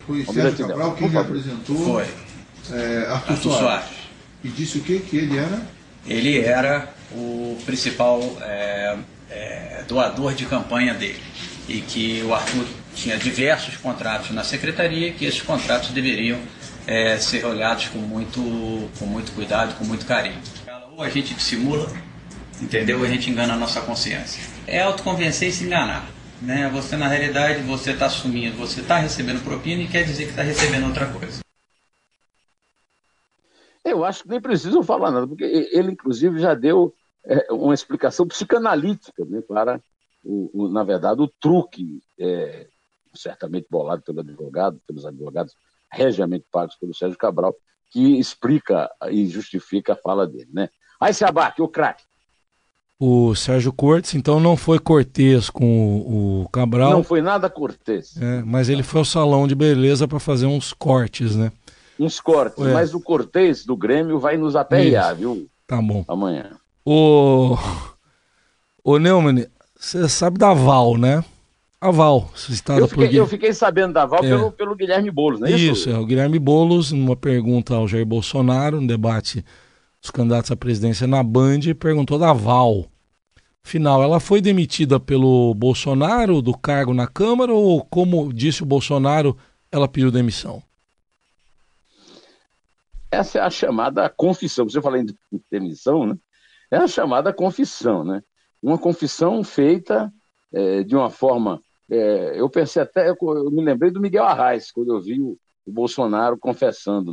Foi 0.00 0.22
o 0.22 0.32
Sérgio 0.32 0.68
Cabral 0.68 0.96
quem 0.96 1.16
apresentou. 1.16 1.76
Foi. 1.76 2.04
É, 2.72 3.06
Arthur, 3.06 3.32
Arthur 3.32 3.36
Soares. 3.36 3.60
Soares. 3.60 3.96
E 4.42 4.48
disse 4.48 4.78
o 4.78 4.82
quê? 4.82 4.98
Que 4.98 5.16
ele 5.18 5.38
era? 5.38 5.66
Ele 6.06 6.40
era 6.40 6.94
o 7.12 7.56
principal 7.64 8.20
é, 8.40 8.98
é, 9.30 9.84
doador 9.88 10.34
de 10.34 10.46
campanha 10.46 10.94
dele. 10.94 11.22
E 11.68 11.80
que 11.80 12.22
o 12.22 12.34
Arthur 12.34 12.64
tinha 12.96 13.16
diversos 13.18 13.76
contratos 13.76 14.30
na 14.30 14.42
secretaria 14.42 15.12
que 15.12 15.26
esses 15.26 15.42
contratos 15.42 15.90
deveriam 15.90 16.40
é, 16.86 17.18
ser 17.18 17.44
olhados 17.44 17.88
com 17.88 17.98
muito, 17.98 18.40
com 18.98 19.06
muito 19.06 19.32
cuidado, 19.32 19.76
com 19.76 19.84
muito 19.84 20.06
carinho. 20.06 20.40
Ou 20.96 21.02
a 21.02 21.10
gente 21.10 21.34
dissimula, 21.34 21.92
entendeu? 22.60 22.98
Ou 22.98 23.04
a 23.04 23.08
gente 23.08 23.30
engana 23.30 23.52
a 23.52 23.56
nossa 23.56 23.82
consciência. 23.82 24.42
É 24.66 24.80
autoconvencer 24.80 25.50
e 25.50 25.52
se 25.52 25.64
enganar. 25.64 26.08
Né? 26.40 26.68
Você, 26.70 26.96
na 26.96 27.06
realidade, 27.06 27.62
você 27.62 27.92
está 27.92 28.06
assumindo, 28.06 28.56
você 28.56 28.80
está 28.80 28.96
recebendo 28.96 29.44
propina 29.44 29.82
e 29.82 29.88
quer 29.88 30.04
dizer 30.04 30.24
que 30.24 30.30
está 30.30 30.42
recebendo 30.42 30.86
outra 30.86 31.06
coisa. 31.06 31.40
Eu 33.84 34.04
acho 34.04 34.22
que 34.22 34.30
nem 34.30 34.40
preciso 34.40 34.82
falar 34.82 35.10
nada, 35.10 35.28
porque 35.28 35.44
ele, 35.44 35.92
inclusive, 35.92 36.40
já 36.40 36.54
deu 36.54 36.92
é, 37.24 37.52
uma 37.52 37.74
explicação 37.74 38.26
psicanalítica 38.26 39.24
né, 39.24 39.40
para, 39.42 39.80
o, 40.24 40.64
o, 40.64 40.68
na 40.68 40.82
verdade, 40.82 41.20
o 41.20 41.28
truque, 41.28 42.00
é, 42.18 42.66
certamente 43.16 43.66
bolado 43.70 44.02
pelo 44.02 44.20
advogado, 44.20 44.80
pelos 44.86 45.04
advogados 45.04 45.54
regiamente 45.90 46.46
pagos 46.50 46.76
pelo 46.76 46.94
Sérgio 46.94 47.18
Cabral, 47.18 47.54
que 47.90 48.18
explica 48.18 48.90
e 49.10 49.26
justifica 49.26 49.94
a 49.94 49.96
fala 49.96 50.26
dele. 50.26 50.48
Né? 50.52 50.68
Aí 51.00 51.14
se 51.14 51.24
abate, 51.24 51.62
o 51.62 51.68
craque. 51.68 52.04
O 52.98 53.34
Sérgio 53.34 53.72
Cortes, 53.72 54.14
então, 54.14 54.40
não 54.40 54.56
foi 54.56 54.78
cortês 54.78 55.50
com 55.50 55.98
o, 55.98 56.42
o 56.42 56.48
Cabral. 56.48 56.92
Não 56.92 57.04
foi 57.04 57.20
nada 57.20 57.50
cortês. 57.50 58.16
É, 58.16 58.42
mas 58.42 58.70
ele 58.70 58.82
foi 58.82 59.00
ao 59.00 59.04
salão 59.04 59.46
de 59.46 59.54
beleza 59.54 60.08
para 60.08 60.18
fazer 60.18 60.46
uns 60.46 60.72
cortes, 60.72 61.36
né? 61.36 61.52
Uns 62.00 62.20
cortes, 62.20 62.64
é. 62.64 62.72
mas 62.72 62.94
o 62.94 63.00
cortês 63.00 63.66
do 63.66 63.76
Grêmio 63.76 64.18
vai 64.18 64.38
nos 64.38 64.56
aperrear, 64.56 65.14
viu? 65.14 65.46
Tá 65.66 65.80
bom. 65.80 66.04
Amanhã. 66.08 66.52
O, 66.84 67.58
o 68.82 68.98
Neumann, 68.98 69.46
você 69.78 70.08
sabe 70.08 70.38
da 70.38 70.54
Val, 70.54 70.96
né? 70.96 71.22
A 71.80 71.90
Val, 71.90 72.30
citada 72.34 72.80
eu 72.80 72.88
fiquei, 72.88 73.08
por... 73.08 73.14
Eu 73.14 73.26
fiquei 73.26 73.52
sabendo 73.52 73.92
da 73.92 74.06
Val 74.06 74.24
é. 74.24 74.28
pelo, 74.28 74.52
pelo 74.52 74.74
Guilherme 74.74 75.10
Boulos, 75.10 75.40
não 75.40 75.46
é 75.46 75.50
isso? 75.50 75.72
Isso, 75.72 75.90
é. 75.90 75.98
O 75.98 76.06
Guilherme 76.06 76.38
Boulos, 76.38 76.90
numa 76.90 77.14
pergunta 77.14 77.74
ao 77.74 77.86
Jair 77.86 78.06
Bolsonaro, 78.06 78.80
no 78.80 78.86
debate 78.86 79.44
dos 80.00 80.10
candidatos 80.10 80.50
à 80.50 80.56
presidência 80.56 81.06
na 81.06 81.22
Band, 81.22 81.60
perguntou 81.78 82.18
da 82.18 82.32
Val. 82.32 82.86
Final, 83.62 84.02
ela 84.02 84.20
foi 84.20 84.40
demitida 84.40 84.98
pelo 84.98 85.52
Bolsonaro 85.54 86.40
do 86.40 86.56
cargo 86.56 86.94
na 86.94 87.06
Câmara 87.06 87.52
ou, 87.52 87.84
como 87.84 88.32
disse 88.32 88.62
o 88.62 88.66
Bolsonaro, 88.66 89.36
ela 89.70 89.88
pediu 89.88 90.10
demissão? 90.10 90.62
Essa 93.10 93.38
é 93.38 93.42
a 93.42 93.50
chamada 93.50 94.08
confissão. 94.08 94.68
Você 94.68 94.80
falando 94.80 95.08
de 95.08 95.16
demissão, 95.50 96.06
né? 96.06 96.16
é 96.70 96.76
a 96.76 96.88
chamada 96.88 97.32
confissão, 97.32 98.04
né? 98.04 98.22
Uma 98.62 98.78
confissão 98.78 99.42
feita 99.44 100.12
é, 100.52 100.82
de 100.82 100.96
uma 100.96 101.10
forma. 101.10 101.60
É, 101.90 102.40
eu 102.40 102.48
pensei 102.50 102.82
até, 102.82 103.08
eu, 103.08 103.16
eu, 103.20 103.50
me 103.50 103.62
lembrei 103.62 103.90
do 103.90 104.00
Miguel 104.00 104.24
Arraes, 104.24 104.72
quando 104.72 104.92
eu 104.92 105.00
vi 105.00 105.20
o, 105.20 105.38
o 105.64 105.72
Bolsonaro 105.72 106.36
confessando. 106.38 107.12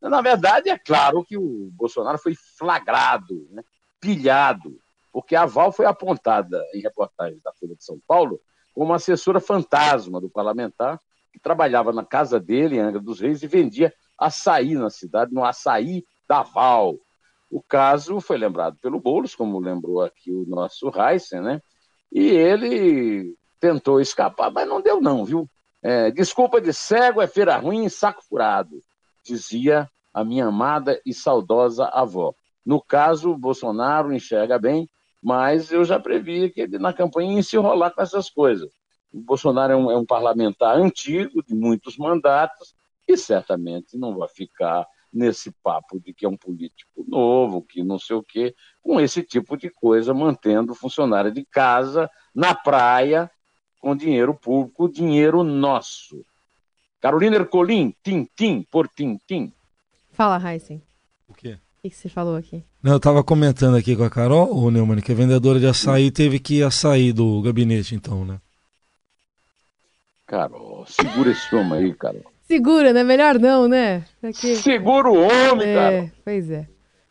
Na 0.00 0.20
verdade, 0.20 0.68
é 0.68 0.78
claro 0.78 1.24
que 1.24 1.36
o 1.36 1.70
Bolsonaro 1.72 2.18
foi 2.18 2.34
flagrado, 2.58 3.48
né? 3.50 3.62
pilhado, 4.00 4.78
porque 5.10 5.34
a 5.34 5.46
Val 5.46 5.72
foi 5.72 5.86
apontada 5.86 6.62
em 6.74 6.80
reportagens 6.80 7.42
da 7.42 7.52
Folha 7.54 7.74
de 7.74 7.82
São 7.82 7.98
Paulo 8.06 8.38
como 8.74 8.92
assessora 8.92 9.40
fantasma 9.40 10.20
do 10.20 10.28
parlamentar, 10.28 11.00
que 11.32 11.38
trabalhava 11.38 11.92
na 11.92 12.04
casa 12.04 12.38
dele, 12.38 12.76
em 12.76 12.80
Angra 12.80 13.00
dos 13.00 13.20
Reis, 13.20 13.42
e 13.42 13.46
vendia 13.46 13.94
açaí 14.18 14.74
na 14.74 14.90
cidade, 14.90 15.32
no 15.32 15.44
açaí 15.44 16.04
da 16.28 16.42
Val. 16.42 16.96
O 17.54 17.62
caso 17.62 18.20
foi 18.20 18.36
lembrado 18.36 18.76
pelo 18.82 18.98
Boulos, 18.98 19.36
como 19.36 19.60
lembrou 19.60 20.02
aqui 20.02 20.28
o 20.28 20.44
nosso 20.44 20.90
Heisen, 20.90 21.40
né? 21.40 21.62
E 22.10 22.26
ele 22.26 23.32
tentou 23.60 24.00
escapar, 24.00 24.50
mas 24.50 24.68
não 24.68 24.80
deu 24.80 25.00
não, 25.00 25.24
viu? 25.24 25.48
É, 25.80 26.10
desculpa 26.10 26.60
de 26.60 26.72
cego 26.72 27.22
é 27.22 27.28
feira 27.28 27.56
ruim, 27.56 27.88
saco 27.88 28.24
furado, 28.28 28.80
dizia 29.22 29.88
a 30.12 30.24
minha 30.24 30.46
amada 30.46 31.00
e 31.06 31.14
saudosa 31.14 31.84
avó. 31.92 32.34
No 32.66 32.82
caso, 32.82 33.38
Bolsonaro 33.38 34.12
enxerga 34.12 34.58
bem, 34.58 34.90
mas 35.22 35.70
eu 35.70 35.84
já 35.84 36.00
previa 36.00 36.50
que 36.50 36.62
ele 36.62 36.76
na 36.76 36.92
campanha 36.92 37.36
ia 37.36 37.42
se 37.44 37.54
enrolar 37.54 37.94
com 37.94 38.02
essas 38.02 38.28
coisas. 38.28 38.72
O 39.12 39.20
Bolsonaro 39.20 39.72
é 39.72 39.76
um, 39.76 39.90
é 39.92 39.96
um 39.96 40.04
parlamentar 40.04 40.76
antigo, 40.76 41.40
de 41.40 41.54
muitos 41.54 41.96
mandatos, 41.96 42.74
e 43.06 43.16
certamente 43.16 43.96
não 43.96 44.16
vai 44.16 44.28
ficar 44.28 44.84
nesse 45.14 45.52
papo 45.62 46.00
de 46.00 46.12
que 46.12 46.26
é 46.26 46.28
um 46.28 46.36
político 46.36 47.04
novo, 47.06 47.62
que 47.62 47.84
não 47.84 47.98
sei 47.98 48.16
o 48.16 48.22
quê, 48.22 48.54
com 48.82 49.00
esse 49.00 49.22
tipo 49.22 49.56
de 49.56 49.70
coisa, 49.70 50.12
mantendo 50.12 50.74
funcionário 50.74 51.30
de 51.30 51.44
casa, 51.44 52.10
na 52.34 52.54
praia, 52.54 53.30
com 53.80 53.94
dinheiro 53.94 54.34
público, 54.34 54.88
dinheiro 54.88 55.44
nosso. 55.44 56.24
Carolina 57.00 57.36
Ercolim, 57.36 57.94
tintim 58.02 58.66
por 58.70 58.88
tintim. 58.88 59.52
Fala, 60.10 60.40
Heisen. 60.40 60.82
O 61.28 61.34
quê? 61.34 61.58
O 61.78 61.88
que 61.88 61.94
você 61.94 62.08
falou 62.08 62.34
aqui? 62.34 62.64
Não, 62.82 62.92
eu 62.92 62.96
estava 62.96 63.22
comentando 63.22 63.76
aqui 63.76 63.94
com 63.94 64.04
a 64.04 64.10
Carol, 64.10 64.50
o 64.50 64.70
Neumann, 64.70 65.00
que 65.00 65.12
a 65.12 65.14
vendedora 65.14 65.60
de 65.60 65.66
açaí 65.66 66.10
teve 66.10 66.38
que 66.38 66.62
açaí 66.62 67.12
do 67.12 67.42
gabinete, 67.42 67.94
então, 67.94 68.24
né? 68.24 68.40
Carol, 70.26 70.86
segura 70.86 71.30
esse 71.30 71.54
homem 71.54 71.74
aí, 71.74 71.94
Carol. 71.94 72.33
Segura, 72.44 72.92
né? 72.92 73.02
Melhor 73.02 73.38
não, 73.38 73.66
né? 73.66 74.04
Aqui... 74.22 74.56
Segura 74.56 75.10
o 75.10 75.16
homem, 75.16 75.68
é, 75.68 75.74
cara. 75.74 76.12
Pois 76.24 76.50
é. 76.50 76.66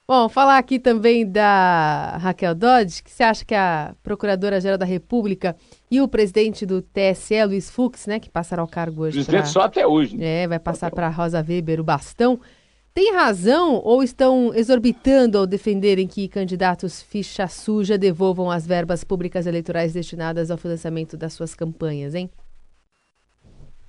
Bom, 0.07 0.27
falar 0.27 0.57
aqui 0.57 0.79
também 0.79 1.25
da 1.25 2.17
Raquel 2.17 2.53
Dodge, 2.53 3.01
que 3.01 3.09
você 3.09 3.23
acha 3.23 3.43
que 3.43 3.55
a 3.55 3.95
Procuradora-Geral 4.03 4.77
da 4.77 4.85
República 4.85 5.55
e 5.89 6.01
o 6.01 6.07
presidente 6.07 6.65
do 6.65 6.81
TSE, 6.81 7.43
Luiz 7.45 7.69
Fux, 7.69 8.05
né, 8.05 8.19
que 8.19 8.29
passará 8.29 8.61
ao 8.61 8.67
cargo 8.67 9.03
hoje. 9.03 9.15
Presidente 9.17 9.43
pra... 9.43 9.49
só 9.49 9.61
até 9.61 9.87
hoje. 9.87 10.17
Né? 10.17 10.43
É, 10.43 10.47
vai 10.47 10.59
passar 10.59 10.91
para 10.91 11.09
Rosa 11.09 11.39
Weber 11.39 11.79
o 11.79 11.83
bastão. 11.83 12.39
Tem 12.93 13.13
razão 13.13 13.81
ou 13.83 14.03
estão 14.03 14.53
exorbitando 14.53 15.37
ao 15.37 15.47
defenderem 15.47 16.05
que 16.05 16.27
candidatos 16.27 17.01
ficha 17.01 17.47
suja 17.47 17.97
devolvam 17.97 18.51
as 18.51 18.67
verbas 18.67 19.03
públicas 19.03 19.47
eleitorais 19.47 19.93
destinadas 19.93 20.51
ao 20.51 20.57
financiamento 20.57 21.17
das 21.17 21.33
suas 21.33 21.55
campanhas, 21.55 22.13
hein? 22.13 22.29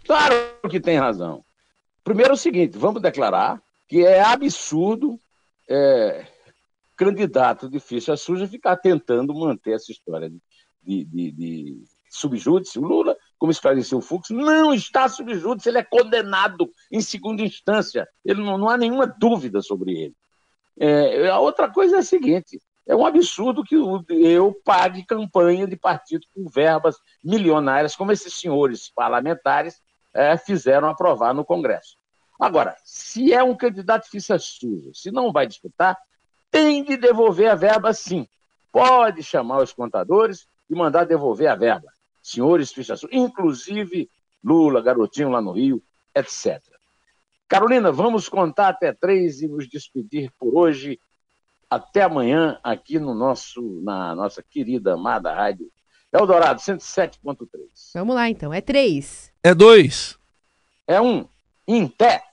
Claro 0.05 0.35
que 0.71 0.81
tem 0.81 0.99
razão. 0.99 1.45
Primeiro 2.03 2.33
é 2.33 2.35
o 2.35 2.39
seguinte, 2.39 2.77
vamos 2.77 3.01
declarar 3.01 3.63
que 3.89 4.05
é 4.05 4.21
absurdo 4.21 5.19
é, 5.69 6.27
candidato 6.97 7.69
de 7.69 7.81
ficha 7.81 8.17
suja 8.17 8.47
ficar 8.47 8.77
tentando 8.77 9.35
manter 9.35 9.73
essa 9.75 9.91
história 9.91 10.29
de, 10.29 10.41
de, 10.83 11.05
de, 11.05 11.31
de 11.33 11.85
subjúdice. 12.11 12.79
O 12.79 12.83
Lula, 12.83 13.17
como 13.39 13.51
esclareceu 13.51 13.99
o 13.99 14.03
Fux, 14.03 14.31
não 14.31 14.73
está 14.75 15.09
subjúdice, 15.09 15.69
ele 15.69 15.79
é 15.79 15.83
condenado 15.83 16.71
em 16.91 17.01
segunda 17.01 17.43
instância. 17.43 18.07
Ele 18.25 18.43
não, 18.43 18.59
não 18.59 18.69
há 18.69 18.77
nenhuma 18.77 19.07
dúvida 19.07 19.63
sobre 19.63 19.93
ele. 19.93 20.15
É, 20.79 21.29
a 21.29 21.39
outra 21.39 21.71
coisa 21.71 21.97
é 21.97 21.99
a 22.01 22.05
seguinte: 22.05 22.61
é 22.87 22.95
um 22.95 23.07
absurdo 23.07 23.65
que 23.65 23.75
eu 23.75 24.61
pague 24.65 25.07
campanha 25.07 25.67
de 25.67 25.77
partido 25.77 26.27
com 26.35 26.49
verbas 26.49 26.97
milionárias, 27.23 27.97
como 27.97 28.13
esses 28.13 28.35
senhores 28.35 28.91
parlamentares 28.91 29.81
é, 30.15 30.37
fizeram 30.37 30.89
aprovar 30.89 31.35
no 31.35 31.45
Congresso. 31.45 31.97
Agora, 32.39 32.77
se 32.85 33.33
é 33.33 33.43
um 33.43 33.57
candidato 33.57 34.09
ficha 34.09 34.39
suja, 34.39 34.91
se 34.95 35.11
não 35.11 35.33
vai 35.33 35.47
disputar, 35.47 35.97
tem 36.51 36.85
de 36.85 36.97
devolver 36.97 37.51
a 37.51 37.55
verba 37.55 37.93
sim. 37.93 38.29
Pode 38.71 39.23
chamar 39.23 39.63
os 39.63 39.73
contadores 39.73 40.47
e 40.71 40.75
mandar 40.75 41.05
devolver 41.05 41.49
a 41.49 41.55
verba. 41.55 41.89
Senhores 42.23 42.73
ficha 42.73 42.95
inclusive 43.11 44.09
Lula, 44.43 44.81
Garotinho 44.81 45.31
lá 45.31 45.41
no 45.41 45.53
Rio, 45.53 45.83
etc. 46.15 46.63
Carolina, 47.49 47.93
vamos 47.93 48.29
contar 48.29 48.69
até 48.69 48.93
três 48.93 49.43
e 49.43 49.49
nos 49.49 49.69
despedir 49.69 50.33
por 50.39 50.57
hoje. 50.57 50.99
Até 51.71 52.03
amanhã 52.03 52.59
aqui 52.63 52.99
no 52.99 53.15
nosso, 53.15 53.81
na 53.83 54.15
nossa 54.15 54.43
querida 54.43 54.95
amada 54.95 55.33
rádio 55.33 55.71
Eldorado 56.15 56.61
107.3. 56.61 57.47
Vamos 57.95 58.15
lá 58.15 58.31
então, 58.31 58.53
é 58.55 58.61
três. 58.61 59.33
É 59.43 59.55
dois. 59.55 60.17
É 60.87 61.01
um. 61.01 61.27
Em 61.67 61.89
pé. 61.89 62.25